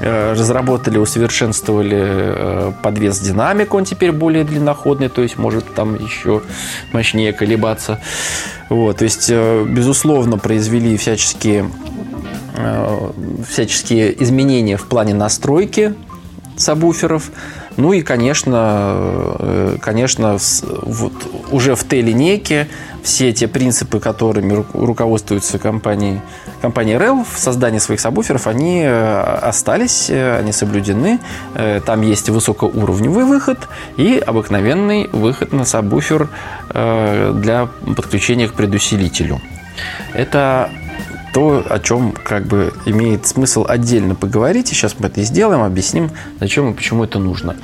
Разработали, 0.00 0.98
усовершенствовали 0.98 2.72
подвес 2.82 3.18
динамик, 3.18 3.74
он 3.74 3.84
теперь 3.84 4.12
более 4.12 4.44
длинноходный, 4.44 5.08
то 5.08 5.22
есть 5.22 5.38
может 5.38 5.74
там 5.74 5.94
еще 5.94 6.42
мощнее 6.92 7.32
колебаться. 7.32 8.00
Вот, 8.68 8.98
то 8.98 9.04
есть, 9.04 9.28
э, 9.30 9.64
безусловно, 9.64 10.38
произвели 10.38 10.96
всяческие, 10.96 11.70
э, 12.54 13.10
всяческие 13.48 14.22
изменения 14.22 14.76
в 14.76 14.86
плане 14.86 15.14
настройки 15.14 15.94
сабвуферов. 16.56 17.30
Ну 17.76 17.92
и, 17.92 18.02
конечно, 18.02 18.92
э, 19.38 19.76
конечно 19.80 20.38
вот 20.82 21.12
уже 21.50 21.76
в 21.76 21.84
Т-линейке 21.84 22.68
все 23.08 23.32
те 23.32 23.48
принципы, 23.48 24.00
которыми 24.00 24.64
руководствуются 24.74 25.58
компании, 25.58 26.20
компания 26.60 26.98
REL 26.98 27.24
в 27.24 27.38
создании 27.38 27.78
своих 27.78 28.00
сабвуферов, 28.00 28.46
они 28.46 28.82
э, 28.84 29.20
остались, 29.40 30.10
э, 30.10 30.38
они 30.38 30.52
соблюдены. 30.52 31.18
Э, 31.54 31.80
там 31.80 32.02
есть 32.02 32.28
высокоуровневый 32.28 33.24
выход 33.24 33.66
и 33.96 34.22
обыкновенный 34.26 35.08
выход 35.10 35.54
на 35.54 35.64
сабвуфер 35.64 36.28
для 36.68 37.68
подключения 37.96 38.46
к 38.46 38.52
предусилителю. 38.52 39.40
Это 40.12 40.70
то, 41.32 41.64
о 41.66 41.78
чем 41.78 42.12
как 42.12 42.44
бы 42.46 42.74
имеет 42.84 43.26
смысл 43.26 43.64
отдельно 43.66 44.14
поговорить. 44.14 44.70
И 44.70 44.74
сейчас 44.74 44.96
мы 44.98 45.06
это 45.06 45.22
и 45.22 45.24
сделаем, 45.24 45.62
объясним, 45.62 46.10
зачем 46.40 46.70
и 46.70 46.74
почему 46.74 47.04
это 47.04 47.18
нужно. 47.18 47.56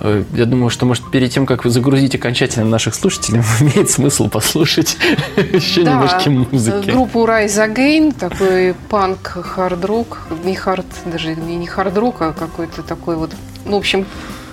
Э, 0.00 0.24
я 0.32 0.46
думаю, 0.46 0.70
что, 0.70 0.86
может, 0.86 1.10
перед 1.10 1.30
тем, 1.30 1.46
как 1.46 1.64
вы 1.64 1.70
загрузите 1.70 2.18
окончательно 2.18 2.64
наших 2.64 2.94
слушателей, 2.94 3.42
имеет 3.60 3.90
смысл 3.90 4.28
послушать 4.28 4.96
еще 5.36 5.82
да, 5.82 5.92
немножко 5.92 6.30
музыки. 6.30 6.90
Группу 6.90 7.24
Rise 7.26 7.74
Against, 7.74 8.14
такой 8.18 8.74
панк, 8.88 9.38
хард-рок, 9.42 10.18
не 10.44 10.54
хард, 10.54 10.86
даже 11.04 11.34
не, 11.34 11.56
не 11.56 11.66
хард-рок, 11.66 12.22
а 12.22 12.32
какой-то 12.32 12.82
такой 12.82 13.16
вот, 13.16 13.30
ну, 13.64 13.76
в 13.76 13.78
общем, 13.78 14.06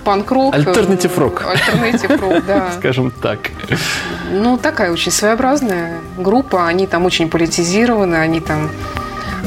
панк-рок. 0.04 0.54
Альтернатив 0.54 1.18
рок. 1.18 1.44
Альтернатив 1.46 2.20
рок, 2.20 2.44
да. 2.46 2.72
Скажем 2.72 3.10
так. 3.10 3.38
Ну, 4.30 4.58
такая 4.58 4.92
очень 4.92 5.12
своеобразная 5.12 5.98
группа. 6.16 6.66
Они 6.66 6.86
там 6.86 7.04
очень 7.04 7.28
политизированы, 7.28 8.16
они 8.16 8.40
там 8.40 8.70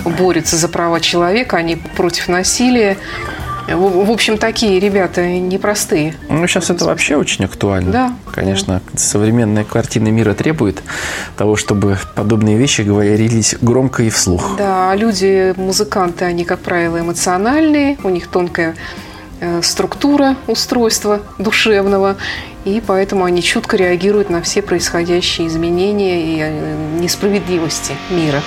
борются 0.05 0.58
за 0.58 0.67
права 0.67 1.00
человека, 1.00 1.58
они 1.58 1.75
против 1.75 2.27
насилия. 2.27 2.98
В, 3.75 4.05
в 4.05 4.11
общем, 4.11 4.37
такие 4.37 4.79
ребята 4.79 5.27
непростые. 5.27 6.15
Ну, 6.29 6.47
сейчас 6.47 6.69
это 6.69 6.85
вообще 6.85 7.15
очень 7.15 7.45
актуально. 7.45 7.91
Да. 7.91 8.13
Конечно, 8.31 8.81
да. 8.91 8.97
современная 8.99 9.63
картина 9.63 10.09
мира 10.09 10.33
требует 10.33 10.81
того, 11.37 11.55
чтобы 11.55 11.97
подобные 12.15 12.57
вещи 12.57 12.81
говорились 12.81 13.55
громко 13.61 14.03
и 14.03 14.09
вслух. 14.09 14.55
Да, 14.57 14.93
люди, 14.95 15.53
музыканты, 15.57 16.25
они, 16.25 16.45
как 16.45 16.59
правило, 16.59 16.99
эмоциональные, 16.99 17.97
у 18.03 18.09
них 18.09 18.27
тонкая 18.27 18.75
э, 19.39 19.61
структура 19.61 20.35
устройства 20.47 21.21
душевного, 21.37 22.17
и 22.65 22.81
поэтому 22.85 23.25
они 23.25 23.41
чутко 23.41 23.77
реагируют 23.77 24.29
на 24.29 24.41
все 24.41 24.61
происходящие 24.61 25.47
изменения 25.47 26.21
и 26.23 26.37
э, 26.39 26.99
несправедливости 26.99 27.93
мира. 28.09 28.41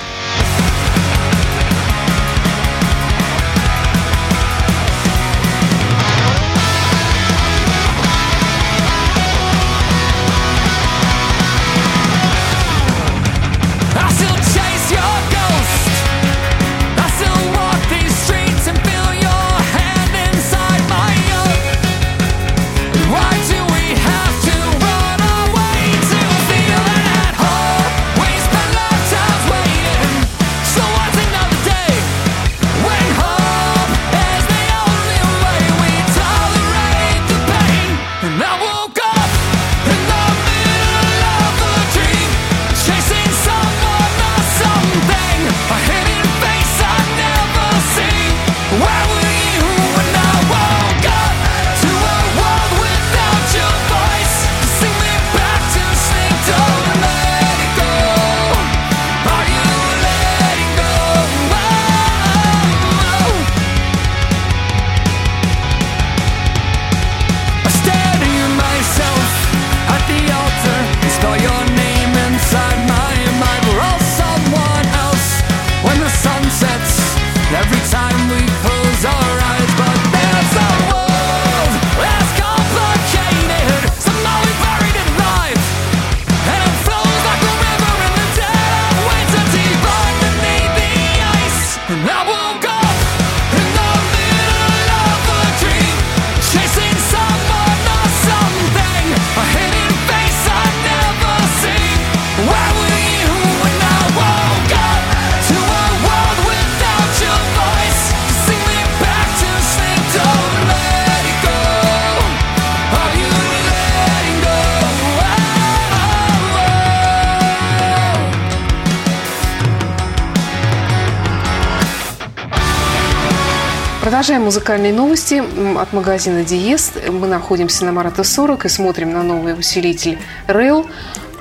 Продолжаем 124.15 124.43
музыкальные 124.43 124.93
новости 124.93 125.43
от 125.77 125.91
магазина 125.91 126.45
Диез. 126.45 126.93
Мы 127.11 127.27
находимся 127.27 127.83
на 127.83 127.91
Марата 127.91 128.23
40 128.23 128.63
и 128.63 128.69
смотрим 128.69 129.11
на 129.11 129.23
новый 129.23 129.59
усилитель 129.59 130.17
Rail. 130.47 130.89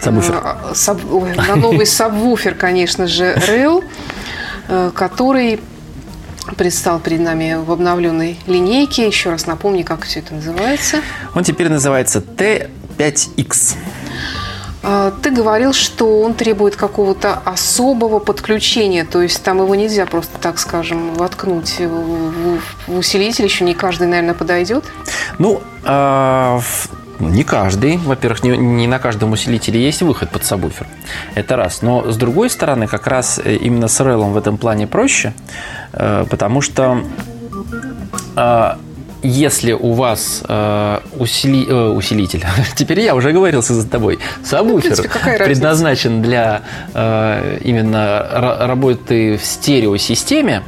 Сабвуфер. 0.00 0.42
Э, 0.42 0.74
саб- 0.74 1.08
ой, 1.08 1.34
на 1.36 1.54
новый 1.54 1.86
сабвуфер, 1.86 2.56
конечно 2.56 3.06
же, 3.06 3.32
Rail, 3.46 3.84
э, 4.66 4.90
который 4.92 5.60
предстал 6.56 6.98
перед 6.98 7.20
нами 7.20 7.64
в 7.64 7.70
обновленной 7.70 8.40
линейке. 8.48 9.06
Еще 9.06 9.30
раз 9.30 9.46
напомню, 9.46 9.84
как 9.84 10.02
все 10.02 10.18
это 10.18 10.34
называется. 10.34 10.96
Он 11.36 11.44
теперь 11.44 11.68
называется 11.68 12.18
T5X. 12.18 13.76
А, 14.84 15.12
Ты 15.22 15.30
говорил, 15.30 15.72
что 15.72 16.20
он 16.20 16.34
требует 16.34 16.76
какого-то 16.76 17.40
особого 17.44 18.18
подключения, 18.18 19.04
то 19.04 19.22
есть 19.22 19.42
там 19.42 19.58
его 19.58 19.74
нельзя 19.74 20.06
просто, 20.06 20.38
так 20.38 20.58
скажем, 20.58 21.14
воткнуть 21.14 21.80
в, 21.80 22.60
усилитель, 22.88 23.44
еще 23.44 23.64
не 23.64 23.74
каждый, 23.74 24.06
наверное, 24.06 24.34
подойдет. 24.34 24.84
Ну, 25.38 25.62
а, 25.84 26.60
ну, 27.18 27.28
не 27.28 27.44
каждый. 27.44 27.96
Во-первых, 27.96 28.42
не, 28.42 28.56
не 28.56 28.86
на 28.86 28.98
каждом 28.98 29.32
усилителе 29.32 29.82
есть 29.82 30.02
выход 30.02 30.30
под 30.30 30.44
сабвуфер. 30.44 30.86
Это 31.34 31.56
раз. 31.56 31.80
Но 31.80 32.10
с 32.10 32.16
другой 32.16 32.50
стороны, 32.50 32.86
как 32.86 33.06
раз 33.06 33.40
э, 33.42 33.54
именно 33.54 33.88
с 33.88 34.00
Релом 34.00 34.32
в 34.32 34.36
этом 34.36 34.58
плане 34.58 34.86
проще, 34.86 35.32
э, 35.92 36.26
потому 36.28 36.60
что 36.60 36.98
а, 38.36 38.78
если 39.24 39.72
у 39.72 39.92
вас 39.92 40.42
э, 40.46 41.00
усили- 41.16 41.66
э, 41.68 41.88
усилитель, 41.90 42.44
теперь 42.76 43.00
я 43.00 43.14
уже 43.14 43.32
говорился 43.32 43.74
за 43.74 43.88
тобой, 43.88 44.18
сабвуфер 44.44 44.82
принципе, 44.82 45.08
какая 45.08 45.38
разница? 45.38 45.44
предназначен 45.60 46.22
для 46.22 46.62
э, 46.94 47.58
именно 47.64 47.96
ра- 47.96 48.66
работы 48.66 49.36
в 49.38 49.44
стереосистеме, 49.44 50.62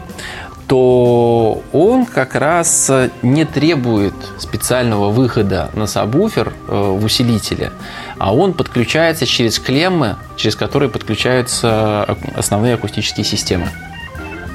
то 0.66 1.62
он 1.72 2.06
как 2.06 2.34
раз 2.34 2.90
не 3.22 3.44
требует 3.44 4.14
специального 4.38 5.10
выхода 5.10 5.70
на 5.74 5.86
сабвуфер 5.86 6.52
э, 6.68 6.72
в 6.98 7.04
усилителе, 7.04 7.70
а 8.18 8.34
он 8.34 8.52
подключается 8.52 9.26
через 9.26 9.58
клеммы, 9.60 10.16
через 10.36 10.56
которые 10.56 10.88
подключаются 10.88 12.16
основные 12.34 12.74
акустические 12.74 13.24
системы. 13.24 13.68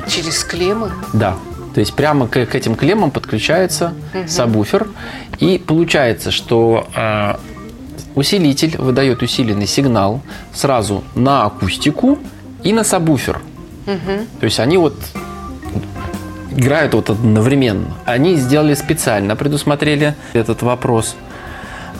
Через 0.08 0.44
клеммы. 0.44 0.92
Да. 1.14 1.36
То 1.74 1.80
есть 1.80 1.94
прямо 1.94 2.28
к, 2.28 2.46
к 2.46 2.56
этим 2.56 2.76
клеммам 2.76 3.12
подключается 3.12 3.94
сабвуфер, 4.28 4.88
и 5.40 5.58
получается, 5.58 6.32
что 6.32 6.88
э, 6.96 7.36
усилитель 8.16 8.78
выдает 8.78 9.22
усиленный 9.22 9.68
сигнал 9.68 10.22
сразу 10.54 11.04
на 11.16 11.46
акустику 11.46 12.20
и 12.64 12.74
на 12.74 12.84
сабвуфер. 12.84 13.42
То 14.40 14.44
есть 14.46 14.60
они 14.60 14.78
вот 14.78 14.96
играют 16.56 16.94
вот 16.94 17.10
одновременно. 17.10 17.96
Они 18.06 18.36
сделали 18.36 18.74
специально, 18.74 19.36
предусмотрели 19.36 20.16
этот 20.34 20.62
вопрос. 20.62 21.16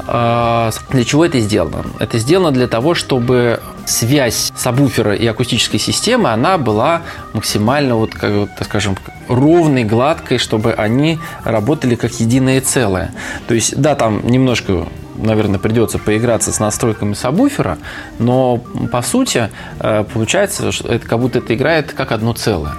А, 0.08 0.72
Для 0.90 1.04
чего 1.04 1.26
это 1.26 1.40
сделано? 1.40 1.86
Это 2.00 2.18
сделано 2.18 2.52
для 2.52 2.68
того, 2.68 2.94
чтобы 2.94 3.62
связь 3.92 4.52
сабвуфера 4.56 5.14
и 5.16 5.26
акустической 5.28 5.80
системы, 5.80 6.30
она 6.30 6.58
была 6.58 7.02
максимально, 7.34 7.96
вот, 7.96 8.14
как, 8.14 8.34
вот, 8.34 8.50
так 8.58 8.68
скажем, 8.68 8.98
ровной, 9.28 9.84
гладкой, 9.84 10.38
чтобы 10.38 10.74
они 10.74 11.20
работали 11.44 11.96
как 11.96 12.12
единое 12.20 12.62
целое. 12.62 13.12
То 13.48 13.54
есть, 13.54 13.80
да, 13.80 13.96
там 13.96 14.26
немножко 14.26 14.88
наверное, 15.16 15.60
придется 15.60 16.00
поиграться 16.00 16.52
с 16.52 16.60
настройками 16.60 17.14
сабвуфера, 17.14 17.78
но 18.18 18.58
по 18.92 19.04
сути 19.04 19.52
э, 19.80 20.04
получается, 20.12 20.72
что 20.72 20.88
это 20.88 21.08
как 21.08 21.20
будто 21.20 21.40
это 21.40 21.54
играет 21.54 21.92
как 21.94 22.12
одно 22.12 22.34
целое 22.34 22.74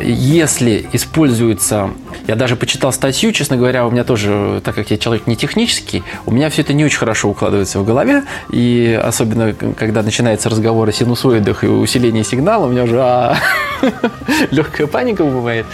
если 0.00 0.88
используется... 0.92 1.90
Я 2.26 2.36
даже 2.36 2.56
почитал 2.56 2.92
статью, 2.92 3.32
честно 3.32 3.56
говоря, 3.56 3.86
у 3.86 3.90
меня 3.90 4.04
тоже, 4.04 4.60
так 4.64 4.74
как 4.74 4.90
я 4.90 4.98
человек 4.98 5.26
не 5.26 5.36
технический, 5.36 6.02
у 6.26 6.30
меня 6.30 6.50
все 6.50 6.62
это 6.62 6.72
не 6.72 6.84
очень 6.84 6.98
хорошо 6.98 7.28
укладывается 7.28 7.78
в 7.78 7.84
голове, 7.84 8.24
и 8.50 8.98
особенно, 9.02 9.52
когда 9.52 10.02
начинается 10.02 10.48
разговор 10.48 10.88
о 10.88 10.92
синусоидах 10.92 11.64
и 11.64 11.66
усилении 11.66 12.22
сигнала, 12.22 12.66
у 12.66 12.70
меня 12.70 12.84
уже 12.84 13.00
а, 13.00 13.36
легкая 14.50 14.86
паника 14.86 15.24
бывает. 15.24 15.66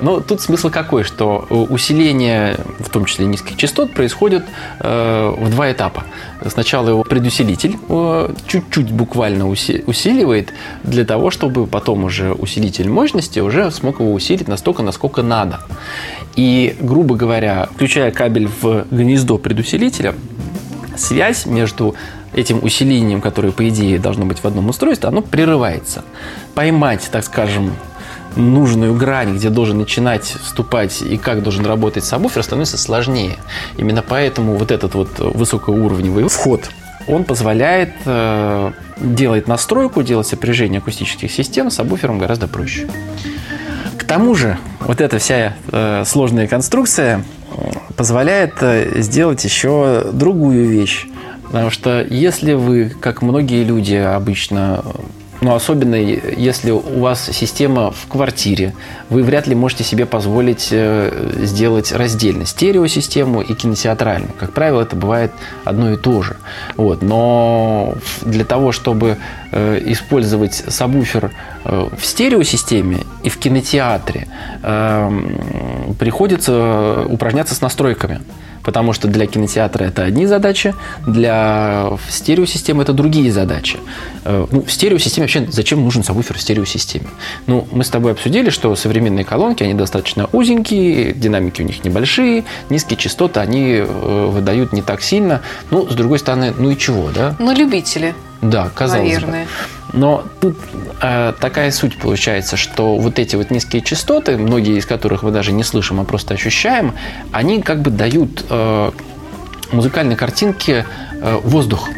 Но 0.00 0.20
тут 0.20 0.40
смысл 0.40 0.70
какой, 0.70 1.04
что 1.04 1.46
усиление, 1.48 2.56
в 2.78 2.88
том 2.88 3.04
числе 3.04 3.26
низких 3.26 3.56
частот, 3.56 3.92
происходит 3.92 4.44
э, 4.80 5.34
в 5.36 5.50
два 5.50 5.70
этапа. 5.72 6.04
Сначала 6.46 6.88
его 6.88 7.04
предусилитель 7.04 7.76
э, 7.88 8.34
чуть-чуть 8.46 8.90
буквально 8.90 9.44
уси- 9.44 9.82
усиливает 9.86 10.52
для 10.82 11.04
того, 11.04 11.30
чтобы 11.30 11.66
потом 11.66 12.04
уже 12.04 12.32
усилитель 12.32 12.88
мощности 12.88 13.40
уже 13.40 13.70
смог 13.70 14.00
его 14.00 14.12
усилить 14.12 14.48
настолько, 14.48 14.82
насколько 14.82 15.22
надо. 15.22 15.60
И, 16.36 16.76
грубо 16.80 17.14
говоря, 17.14 17.68
включая 17.74 18.10
кабель 18.10 18.48
в 18.60 18.86
гнездо 18.90 19.38
предусилителя, 19.38 20.14
связь 20.96 21.46
между 21.46 21.94
этим 22.34 22.62
усилением, 22.62 23.20
которое, 23.20 23.52
по 23.52 23.68
идее, 23.68 23.98
должно 23.98 24.24
быть 24.24 24.38
в 24.38 24.44
одном 24.46 24.68
устройстве, 24.68 25.08
оно 25.08 25.20
прерывается. 25.20 26.04
Поймать, 26.54 27.08
так 27.12 27.24
скажем, 27.24 27.72
нужную 28.36 28.94
грань, 28.94 29.36
где 29.36 29.50
должен 29.50 29.78
начинать 29.78 30.24
вступать 30.24 31.02
и 31.02 31.16
как 31.18 31.42
должен 31.42 31.66
работать 31.66 32.04
сабвуфер, 32.04 32.42
становится 32.42 32.78
сложнее. 32.78 33.36
Именно 33.76 34.02
поэтому 34.02 34.56
вот 34.56 34.70
этот 34.70 34.94
вот 34.94 35.18
высокоуровневый 35.18 36.26
вход, 36.28 36.70
он 37.06 37.24
позволяет 37.24 37.92
э, 38.04 38.72
делать 38.98 39.48
настройку, 39.48 40.02
делать 40.02 40.26
сопряжение 40.26 40.78
акустических 40.78 41.30
систем 41.30 41.70
с 41.70 41.74
сабвуфером 41.74 42.18
гораздо 42.18 42.46
проще. 42.48 42.88
Тому 44.12 44.34
же, 44.34 44.58
вот 44.80 45.00
эта 45.00 45.18
вся 45.18 45.54
э, 45.72 46.04
сложная 46.04 46.46
конструкция 46.46 47.24
э, 47.56 47.70
позволяет 47.96 48.56
э, 48.60 49.00
сделать 49.00 49.42
еще 49.42 50.10
другую 50.12 50.68
вещь. 50.68 51.06
Потому 51.44 51.70
что 51.70 52.02
если 52.02 52.52
вы, 52.52 52.92
как 53.00 53.22
многие 53.22 53.64
люди 53.64 53.94
обычно, 53.94 54.84
ну, 55.40 55.54
особенно 55.54 55.94
если 55.94 56.72
у 56.72 57.00
вас 57.00 57.24
система 57.32 57.90
в 57.90 58.06
квартире, 58.06 58.74
вы 59.08 59.22
вряд 59.22 59.46
ли 59.46 59.54
можете 59.54 59.82
себе 59.82 60.04
позволить 60.04 60.68
э, 60.72 61.30
сделать 61.40 61.90
раздельно 61.90 62.44
стереосистему 62.44 63.40
и 63.40 63.54
кинотеатральную. 63.54 64.32
Как 64.38 64.52
правило, 64.52 64.82
это 64.82 64.94
бывает 64.94 65.32
одно 65.64 65.90
и 65.90 65.96
то 65.96 66.20
же. 66.20 66.36
Вот. 66.76 67.00
Но 67.00 67.94
для 68.20 68.44
того, 68.44 68.72
чтобы 68.72 69.16
использовать 69.52 70.54
сабвуфер 70.54 71.30
э, 71.64 71.88
в 71.96 72.04
стереосистеме 72.04 72.98
и 73.22 73.28
в 73.28 73.38
кинотеатре, 73.38 74.28
э, 74.62 75.22
приходится 75.98 77.04
упражняться 77.08 77.54
с 77.54 77.60
настройками. 77.60 78.20
Потому 78.62 78.92
что 78.92 79.08
для 79.08 79.26
кинотеатра 79.26 79.84
это 79.84 80.04
одни 80.04 80.24
задачи, 80.26 80.72
для 81.04 81.90
стереосистемы 82.08 82.84
это 82.84 82.92
другие 82.92 83.32
задачи. 83.32 83.78
Э, 84.24 84.46
Ну, 84.50 84.62
в 84.62 84.70
стереосистеме 84.70 85.24
вообще 85.24 85.46
зачем 85.50 85.82
нужен 85.82 86.04
сабвуфер 86.04 86.36
в 86.38 86.40
стереосистеме? 86.40 87.06
Ну, 87.46 87.66
мы 87.72 87.82
с 87.84 87.88
тобой 87.88 88.12
обсудили, 88.12 88.50
что 88.50 88.74
современные 88.76 89.24
колонки, 89.24 89.64
они 89.64 89.74
достаточно 89.74 90.28
узенькие, 90.32 91.12
динамики 91.12 91.62
у 91.62 91.64
них 91.64 91.84
небольшие, 91.84 92.44
низкие 92.70 92.96
частоты 92.96 93.40
они 93.40 93.74
э, 93.78 93.84
выдают 93.84 94.72
не 94.72 94.82
так 94.82 95.02
сильно. 95.02 95.40
Ну, 95.70 95.88
с 95.88 95.94
другой 95.94 96.18
стороны, 96.20 96.54
ну 96.56 96.70
и 96.70 96.76
чего, 96.78 97.10
да? 97.14 97.34
На 97.40 97.54
любителя, 97.54 98.14
Да, 98.42 98.70
казалось 98.74 99.04
наверное. 99.04 99.44
бы. 99.44 99.98
Но 99.98 100.24
тут 100.40 100.58
э, 101.00 101.32
такая 101.38 101.70
суть 101.70 101.96
получается, 101.96 102.56
что 102.56 102.96
вот 102.96 103.18
эти 103.18 103.36
вот 103.36 103.50
низкие 103.50 103.82
частоты, 103.82 104.36
многие 104.36 104.78
из 104.78 104.84
которых 104.84 105.22
мы 105.22 105.30
даже 105.30 105.52
не 105.52 105.62
слышим, 105.62 106.00
а 106.00 106.04
просто 106.04 106.34
ощущаем, 106.34 106.92
они 107.30 107.62
как 107.62 107.82
бы 107.82 107.90
дают 107.90 108.44
э, 108.50 108.90
музыкальной 109.70 110.16
картинке 110.16 110.86
э, 111.20 111.38
воздух. 111.44 111.88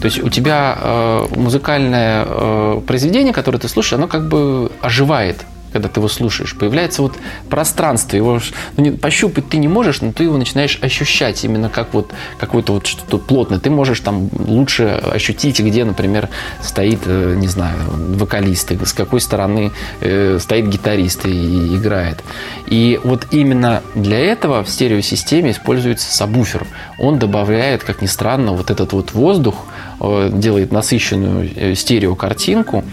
То 0.00 0.06
есть 0.06 0.22
у 0.22 0.28
тебя 0.28 0.76
э, 0.80 1.26
музыкальное 1.36 2.24
э, 2.26 2.80
произведение, 2.86 3.32
которое 3.32 3.58
ты 3.58 3.68
слушаешь, 3.68 3.94
оно 3.94 4.08
как 4.08 4.28
бы 4.28 4.72
оживает 4.80 5.44
когда 5.72 5.88
ты 5.88 6.00
его 6.00 6.08
слушаешь, 6.08 6.56
появляется 6.56 7.02
вот 7.02 7.14
пространство, 7.48 8.16
его 8.16 8.40
ну, 8.76 8.84
не- 8.84 8.90
пощупать 8.92 9.48
ты 9.48 9.56
не 9.56 9.68
можешь, 9.68 10.00
но 10.00 10.12
ты 10.12 10.24
его 10.24 10.36
начинаешь 10.36 10.78
ощущать 10.82 11.44
именно 11.44 11.68
как 11.68 11.94
вот 11.94 12.12
какое-то 12.38 12.74
вот 12.74 12.86
что-то 12.86 13.18
плотное. 13.18 13.58
Ты 13.58 13.70
можешь 13.70 14.00
там 14.00 14.28
лучше 14.32 15.00
ощутить, 15.12 15.60
где, 15.60 15.84
например, 15.84 16.28
стоит, 16.62 17.00
э, 17.06 17.34
не 17.36 17.48
знаю, 17.48 17.78
вокалист, 18.16 18.72
и 18.72 18.84
с 18.84 18.92
какой 18.92 19.20
стороны 19.20 19.72
э, 20.00 20.38
стоит 20.40 20.68
гитарист 20.68 21.26
и 21.26 21.76
играет. 21.76 22.22
И 22.66 23.00
вот 23.04 23.26
именно 23.30 23.82
для 23.94 24.18
этого 24.18 24.64
в 24.64 24.68
стереосистеме 24.68 25.50
используется 25.50 26.14
сабвуфер. 26.14 26.66
Он 26.98 27.18
добавляет, 27.18 27.84
как 27.84 28.02
ни 28.02 28.06
странно, 28.06 28.52
вот 28.52 28.70
этот 28.70 28.92
вот 28.92 29.12
воздух, 29.12 29.66
э, 30.00 30.30
делает 30.32 30.72
насыщенную 30.72 31.50
э, 31.54 31.74
стереокартинку, 31.74 32.84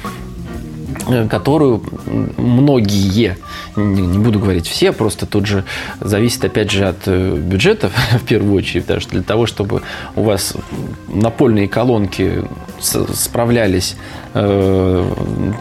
которую 1.29 1.83
многие, 2.37 3.37
не, 3.75 4.17
буду 4.17 4.39
говорить 4.39 4.67
все, 4.67 4.91
просто 4.91 5.25
тут 5.25 5.45
же 5.45 5.63
зависит 5.99 6.45
опять 6.45 6.71
же 6.71 6.85
от 6.85 7.07
э, 7.07 7.35
бюджета 7.37 7.89
в 8.13 8.23
первую 8.25 8.55
очередь, 8.55 8.83
потому 8.83 9.01
что 9.01 9.11
для 9.11 9.23
того, 9.23 9.45
чтобы 9.45 9.81
у 10.15 10.23
вас 10.23 10.53
напольные 11.07 11.67
колонки 11.67 12.43
справлялись 12.79 13.95
э, 13.95 14.26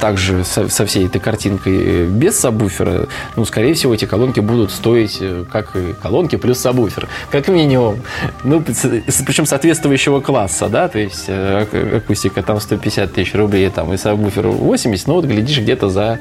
также 0.00 0.44
со, 0.44 0.68
со 0.68 0.86
всей 0.86 1.06
этой 1.06 1.20
картинкой 1.20 2.06
без 2.06 2.38
сабвуфера, 2.38 3.08
ну, 3.36 3.44
скорее 3.44 3.74
всего, 3.74 3.94
эти 3.94 4.04
колонки 4.04 4.40
будут 4.40 4.70
стоить, 4.70 5.18
э, 5.20 5.44
как 5.50 5.74
и 5.76 5.94
колонки 6.02 6.36
плюс 6.36 6.58
сабвуфер, 6.58 7.08
как 7.30 7.48
минимум. 7.48 8.00
Ну, 8.44 8.62
причем 8.62 9.46
соответствующего 9.46 10.20
класса, 10.20 10.68
да, 10.68 10.88
то 10.88 10.98
есть 10.98 11.24
э, 11.28 11.62
ак- 11.62 11.94
акустика 12.02 12.42
там 12.42 12.60
150 12.60 13.12
тысяч 13.12 13.34
рублей, 13.34 13.70
там, 13.70 13.92
и 13.92 13.96
сабвуфер 13.96 14.48
80, 14.48 15.06
ну, 15.08 15.14
вот, 15.14 15.24
глядишь, 15.24 15.58
где-то 15.58 15.88
за 15.88 16.18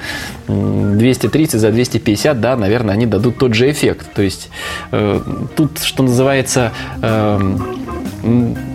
м, 0.48 0.98
230, 0.98 1.60
за 1.60 1.72
250, 1.72 2.40
да, 2.42 2.56
наверное, 2.56 2.94
они 2.96 3.06
дадут 3.06 3.38
тот 3.38 3.54
же 3.54 3.70
эффект. 3.70 4.08
То 4.14 4.22
есть 4.22 4.50
э, 4.92 5.20
тут, 5.56 5.80
что 5.80 6.04
называется, 6.04 6.72
эм, 7.02 8.75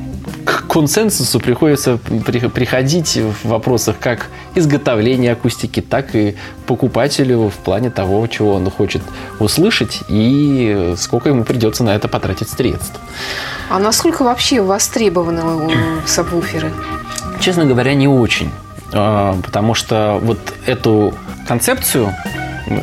консенсусу 0.70 1.40
приходится 1.40 1.98
при- 2.26 2.48
приходить 2.48 3.16
в 3.16 3.48
вопросах 3.48 3.96
как 4.00 4.28
изготовления 4.54 5.32
акустики, 5.32 5.80
так 5.80 6.14
и 6.14 6.36
покупателю 6.66 7.48
в 7.48 7.54
плане 7.64 7.90
того, 7.90 8.24
чего 8.28 8.54
он 8.54 8.70
хочет 8.70 9.02
услышать 9.40 10.00
и 10.08 10.94
сколько 10.96 11.28
ему 11.28 11.44
придется 11.44 11.82
на 11.84 11.90
это 11.96 12.06
потратить 12.08 12.48
средств. 12.48 13.00
А 13.68 13.78
насколько 13.80 14.22
вообще 14.22 14.62
востребованы 14.62 15.40
э, 15.40 16.06
сабвуферы? 16.06 16.70
Честно 17.40 17.64
говоря, 17.64 17.94
не 17.94 18.06
очень. 18.08 18.50
А, 18.92 19.36
Потому 19.42 19.74
что 19.74 20.18
вот 20.22 20.38
эту 20.66 21.14
концепцию, 21.48 22.14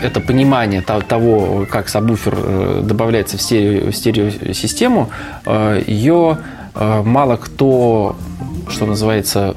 это 0.04 0.20
понимание 0.20 0.82
то- 0.82 1.00
того, 1.02 1.66
как 1.70 1.88
сабвуфер 1.88 2.36
э, 2.38 2.82
добавляется 2.84 3.38
в, 3.38 3.42
стерео, 3.42 3.92
в 3.92 3.96
стереосистему, 3.96 5.10
э, 5.46 5.84
ее 5.88 6.38
мало 6.80 7.38
кто, 7.38 8.16
что 8.70 8.86
называется, 8.86 9.56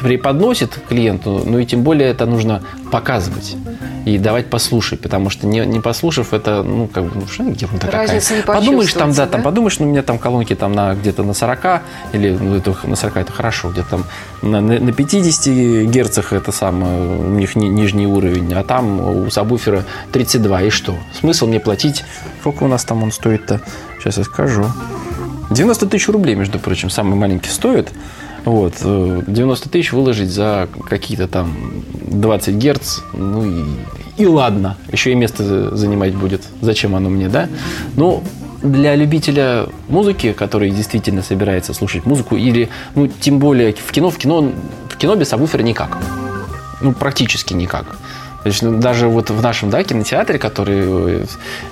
преподносит 0.00 0.78
клиенту, 0.88 1.42
ну 1.44 1.58
и 1.58 1.66
тем 1.66 1.82
более 1.82 2.10
это 2.10 2.26
нужно 2.26 2.62
показывать 2.90 3.56
и 4.04 4.18
давать 4.18 4.50
послушать, 4.50 5.00
потому 5.00 5.30
что 5.30 5.46
не, 5.46 5.60
не 5.60 5.80
послушав 5.80 6.34
это, 6.34 6.62
ну, 6.62 6.88
как 6.88 7.04
бы, 7.04 7.10
ну, 7.14 7.26
что 7.26 7.44
ерунда 7.44 7.88
Разницы 7.90 8.34
не 8.34 8.40
какая. 8.40 8.60
Подумаешь, 8.60 8.92
там, 8.92 9.00
да, 9.00 9.06
почувствуется, 9.06 9.26
там, 9.26 9.40
да? 9.40 9.44
подумаешь, 9.44 9.78
ну, 9.78 9.86
у 9.86 9.90
меня 9.90 10.02
там 10.02 10.18
колонки 10.18 10.54
там 10.54 10.72
на, 10.72 10.94
где-то 10.94 11.22
на 11.22 11.34
40, 11.34 11.82
или 12.12 12.30
ну, 12.30 12.56
это, 12.56 12.76
на 12.84 12.96
40 12.96 13.16
это 13.16 13.32
хорошо, 13.32 13.70
где-то 13.70 13.90
там 13.90 14.04
на, 14.42 14.60
на 14.60 14.80
на 14.80 14.92
50 14.92 15.86
герцах 15.86 16.32
это 16.32 16.50
самое, 16.50 17.18
у 17.18 17.30
них 17.30 17.54
ни- 17.54 17.68
нижний 17.68 18.06
уровень, 18.06 18.52
а 18.54 18.64
там 18.64 19.00
у 19.00 19.30
сабвуфера 19.30 19.84
32, 20.10 20.62
и 20.62 20.70
что? 20.70 20.96
Смысл 21.18 21.46
мне 21.46 21.60
платить, 21.60 22.04
сколько 22.40 22.64
у 22.64 22.68
нас 22.68 22.84
там 22.84 23.02
он 23.02 23.12
стоит-то? 23.12 23.60
Сейчас 24.00 24.18
я 24.18 24.24
скажу. 24.24 24.66
90 25.52 25.86
тысяч 25.86 26.08
рублей, 26.08 26.34
между 26.34 26.58
прочим, 26.58 26.90
самый 26.90 27.16
маленький 27.16 27.50
стоит. 27.50 27.90
Вот, 28.44 28.74
э, 28.82 29.22
90 29.26 29.68
тысяч 29.68 29.92
выложить 29.92 30.30
за 30.30 30.68
какие-то 30.88 31.28
там 31.28 31.84
20 32.08 32.54
герц, 32.56 33.00
ну 33.12 33.46
и, 33.46 33.64
и 34.16 34.26
ладно, 34.26 34.76
еще 34.90 35.12
и 35.12 35.14
место 35.14 35.76
занимать 35.76 36.14
будет. 36.14 36.42
Зачем 36.60 36.96
оно 36.96 37.08
мне, 37.08 37.28
да? 37.28 37.48
Ну, 37.94 38.24
для 38.62 38.96
любителя 38.96 39.66
музыки, 39.88 40.32
который 40.32 40.70
действительно 40.70 41.22
собирается 41.22 41.72
слушать 41.72 42.04
музыку, 42.04 42.36
или, 42.36 42.68
ну, 42.94 43.06
тем 43.06 43.38
более 43.38 43.72
в 43.72 43.92
кино, 43.92 44.10
в 44.10 44.18
кино, 44.18 44.52
в 44.88 44.96
кино 44.96 45.14
без 45.14 45.28
сабвуфера 45.28 45.62
никак. 45.62 45.98
Ну, 46.80 46.92
практически 46.92 47.54
никак. 47.54 47.96
То 48.42 48.48
есть, 48.48 48.62
ну, 48.62 48.78
даже 48.78 49.06
вот 49.06 49.30
в 49.30 49.40
нашем 49.40 49.70
да, 49.70 49.84
кинотеатре, 49.84 50.38
который 50.38 50.80
э, 50.84 51.24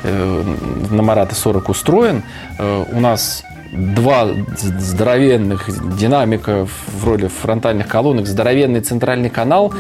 э, 0.05 0.43
на 0.91 1.03
Марата 1.03 1.35
40 1.35 1.69
устроен, 1.69 2.23
э, 2.59 2.85
у 2.93 3.01
нас 3.01 3.43
два 3.73 4.29
здоровенных 4.57 5.69
динамика 5.97 6.67
в 6.67 7.05
роли 7.05 7.29
фронтальных 7.29 7.87
колонок, 7.87 8.27
здоровенный 8.27 8.81
центральный 8.81 9.31
канал, 9.31 9.73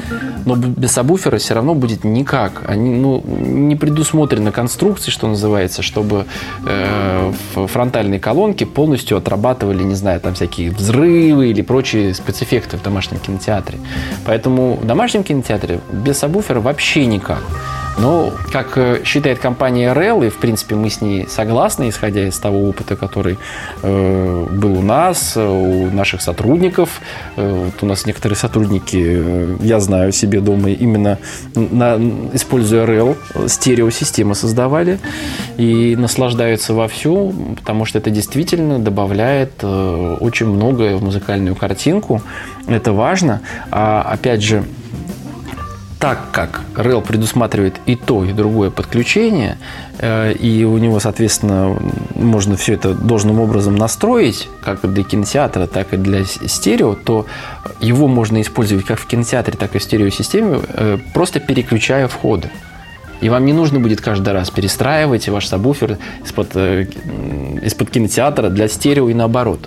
но 0.47 0.57
без 0.57 0.93
сабвуфера 0.93 1.39
все 1.39 1.55
равно 1.55 1.75
будет 1.75 2.05
никак. 2.05 2.63
Они, 2.69 2.91
ну, 2.91 3.23
не 3.27 3.77
предусмотрены 3.77 4.53
конструкции, 4.53 5.11
что 5.11 5.27
называется, 5.27 5.83
чтобы 5.83 6.27
э, 6.67 7.33
фронтальные 7.55 8.21
колонки 8.21 8.65
полностью 8.65 9.19
отрабатывали, 9.19 9.83
не 9.83 9.95
знаю, 9.95 10.21
там 10.21 10.35
всякие 10.35 10.71
взрывы 10.71 11.49
или 11.49 11.63
прочие 11.63 12.15
спецэффекты 12.15 12.77
в 12.77 12.83
домашнем 12.83 13.19
кинотеатре. 13.19 13.79
Поэтому 14.25 14.75
в 14.75 14.87
домашнем 14.87 15.25
кинотеатре 15.25 15.81
без 15.93 16.19
сабвуфера 16.19 16.61
вообще 16.61 17.07
никак. 17.07 17.43
Но, 17.99 18.33
как 18.53 18.79
э, 18.79 19.03
считает 19.05 19.39
компания 19.39 19.93
RL, 19.93 20.27
и 20.27 20.31
в 20.31 20.37
принципе 20.37 20.75
мы 20.75 20.91
с 20.91 21.01
ней 21.01 21.27
согласны, 21.29 21.89
исходя 21.89 22.27
из 22.27 22.39
того 22.39 22.69
опыта, 22.69 22.97
который 22.97 23.39
э, 23.83 24.47
был 24.51 24.79
у 24.79 24.83
нас, 24.83 25.35
э, 25.37 25.47
у 25.47 25.91
наших 25.91 26.23
сотрудников. 26.23 27.01
Э, 27.37 27.65
вот 27.67 27.83
у 27.83 27.87
нас 27.87 28.07
некоторые 28.07 28.37
сотрудники, 28.37 28.99
э, 29.01 29.57
я 29.61 29.81
знаю 29.81 30.13
себе 30.13 30.41
дома, 30.41 30.71
именно 30.71 31.19
на, 31.55 31.97
используя 32.33 32.87
RL, 32.87 33.17
э, 33.35 33.49
стереосистемы 33.49 34.35
создавали 34.35 34.99
и 35.57 35.97
наслаждаются 35.97 36.75
вовсю, 36.75 37.35
потому 37.57 37.85
что 37.85 37.99
это 37.99 38.11
действительно 38.11 38.79
добавляет 38.79 39.53
э, 39.63 40.17
очень 40.21 40.47
многое 40.47 40.97
в 40.97 41.03
музыкальную 41.03 41.57
картинку. 41.57 42.23
Это 42.67 42.93
важно. 42.93 43.41
А 43.71 44.03
опять 44.03 44.43
же, 44.43 44.65
так 46.01 46.19
как 46.33 46.63
REL 46.77 47.03
предусматривает 47.03 47.77
и 47.85 47.95
то, 47.95 48.25
и 48.25 48.33
другое 48.33 48.71
подключение, 48.71 49.59
э, 49.99 50.33
и 50.33 50.65
у 50.65 50.79
него, 50.79 50.99
соответственно, 50.99 51.77
можно 52.15 52.57
все 52.57 52.73
это 52.73 52.95
должным 52.95 53.39
образом 53.39 53.77
настроить, 53.77 54.49
как 54.65 54.81
для 54.91 55.05
кинотеатра, 55.05 55.67
так 55.67 55.93
и 55.93 55.99
для 55.99 56.25
стерео, 56.25 56.95
то 56.95 57.27
его 57.81 58.09
можно 58.09 58.41
использовать 58.41 58.87
как 58.87 58.99
в 58.99 59.07
кинотеатре, 59.07 59.59
так 59.59 59.77
и 59.77 59.79
в 59.79 59.83
стереосистеме, 59.83 60.61
э, 60.69 60.99
просто 61.13 61.39
переключая 61.39 62.09
входы. 62.09 62.49
И 63.21 63.29
вам 63.29 63.45
не 63.45 63.53
нужно 63.53 63.79
будет 63.79 64.01
каждый 64.01 64.33
раз 64.33 64.51
перестраивать 64.51 65.29
ваш 65.29 65.49
сабвуфер 65.49 65.99
из-под, 66.25 66.49
э, 66.55 66.87
из-под 67.63 67.91
кинотеатра 67.91 68.49
для 68.49 68.69
стерео 68.69 69.11
и 69.11 69.15
наоборот. 69.15 69.61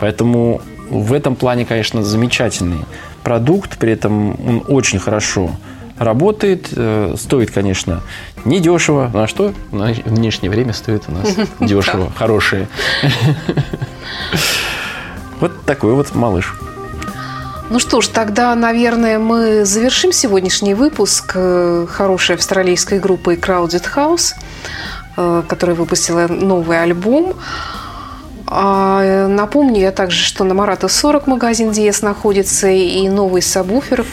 Поэтому 0.00 0.60
в 0.90 1.12
этом 1.12 1.36
плане, 1.36 1.64
конечно, 1.64 2.02
замечательный 2.02 2.84
продукт, 3.28 3.76
при 3.76 3.92
этом 3.92 4.30
он 4.48 4.64
очень 4.68 4.98
хорошо 4.98 5.50
работает, 5.98 6.68
э, 6.74 7.14
стоит, 7.18 7.50
конечно, 7.50 8.00
недешево. 8.46 9.10
Ну 9.12 9.20
а 9.22 9.26
что 9.26 9.52
на- 9.70 9.92
в 9.92 10.12
нынешнее 10.12 10.48
время 10.48 10.72
стоит 10.72 11.02
у 11.08 11.12
нас 11.12 11.28
дешево, 11.60 12.10
хорошее. 12.16 12.68
Вот 15.40 15.52
такой 15.66 15.92
вот 15.92 16.14
малыш. 16.14 16.54
Ну 17.70 17.78
что 17.78 18.00
ж, 18.00 18.08
тогда, 18.08 18.54
наверное, 18.54 19.18
мы 19.18 19.64
завершим 19.66 20.10
сегодняшний 20.10 20.74
выпуск 20.74 21.32
э, 21.34 21.86
хорошей 21.88 22.34
австралийской 22.36 22.98
группы 22.98 23.34
Crowded 23.34 23.84
House, 23.94 24.32
э, 25.18 25.42
которая 25.46 25.76
выпустила 25.76 26.26
новый 26.28 26.82
альбом. 26.82 27.34
А, 28.50 29.26
напомню 29.28 29.80
я 29.80 29.92
также, 29.92 30.22
что 30.24 30.44
на 30.44 30.54
Марата 30.54 30.88
40 30.88 31.26
магазин 31.26 31.70
Диес 31.70 32.02
находится 32.02 32.68
и 32.68 33.08
новый 33.08 33.42
сабвуфер. 33.42 34.04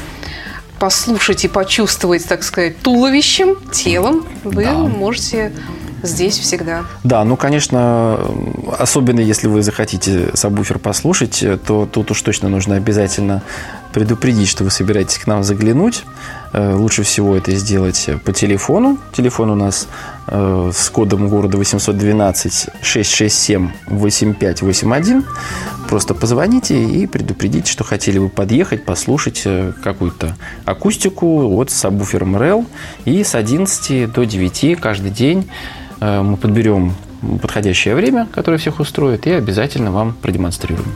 Послушать 0.79 1.45
и 1.45 1.47
почувствовать, 1.47 2.25
так 2.27 2.43
сказать, 2.43 2.77
туловищем, 2.79 3.55
телом 3.71 4.25
вы 4.43 4.65
Да. 4.65 4.73
можете 4.73 5.53
здесь 6.03 6.37
всегда. 6.37 6.83
Да, 7.05 7.23
ну, 7.23 7.37
конечно, 7.37 8.19
особенно 8.77 9.21
если 9.21 9.47
вы 9.47 9.63
захотите 9.63 10.31
сабвуфер 10.33 10.79
послушать, 10.79 11.43
то 11.65 11.87
тут 11.89 12.11
уж 12.11 12.21
точно 12.21 12.49
нужно 12.49 12.75
обязательно 12.75 13.41
предупредить, 13.93 14.49
что 14.49 14.65
вы 14.65 14.69
собираетесь 14.69 15.17
к 15.17 15.27
нам 15.27 15.43
заглянуть. 15.45 16.03
Э, 16.53 16.73
Лучше 16.73 17.03
всего 17.03 17.35
это 17.35 17.51
сделать 17.51 18.09
по 18.23 18.33
телефону. 18.33 18.97
Телефон 19.13 19.51
у 19.51 19.55
нас 19.55 19.87
э, 20.27 20.71
с 20.73 20.89
кодом 20.89 21.29
города 21.29 21.57
812 21.57 22.69
667 22.81 23.71
8581. 23.87 25.25
Просто 25.89 26.13
позвоните 26.13 26.83
и 26.83 27.05
предупредите, 27.07 27.71
что 27.71 27.83
хотели 27.83 28.19
бы 28.19 28.29
подъехать, 28.29 28.85
послушать 28.85 29.41
э, 29.45 29.73
какую-то 29.83 30.35
акустику 30.65 31.57
от 31.57 31.71
сабвуфером 31.71 32.35
REL. 32.35 32.65
И 33.05 33.23
с 33.23 33.35
11 33.35 34.11
до 34.11 34.25
9 34.25 34.79
каждый 34.79 35.11
день 35.11 35.49
э, 35.99 36.21
мы 36.21 36.37
подберем 36.37 36.95
подходящее 37.41 37.95
время, 37.95 38.27
которое 38.31 38.57
всех 38.57 38.79
устроит, 38.79 39.27
и 39.27 39.31
обязательно 39.31 39.91
вам 39.91 40.15
продемонстрируем. 40.21 40.91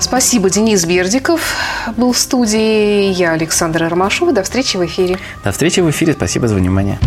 Спасибо, 0.00 0.50
Денис 0.50 0.84
Бердиков 0.86 1.54
был 1.96 2.12
в 2.12 2.18
студии. 2.18 3.12
Я 3.12 3.32
Александра 3.32 3.88
Ромашова. 3.88 4.32
До 4.32 4.42
встречи 4.42 4.76
в 4.76 4.84
эфире. 4.86 5.18
До 5.44 5.52
встречи 5.52 5.80
в 5.80 5.90
эфире. 5.90 6.14
Спасибо 6.14 6.48
за 6.48 6.56
внимание. 6.56 6.98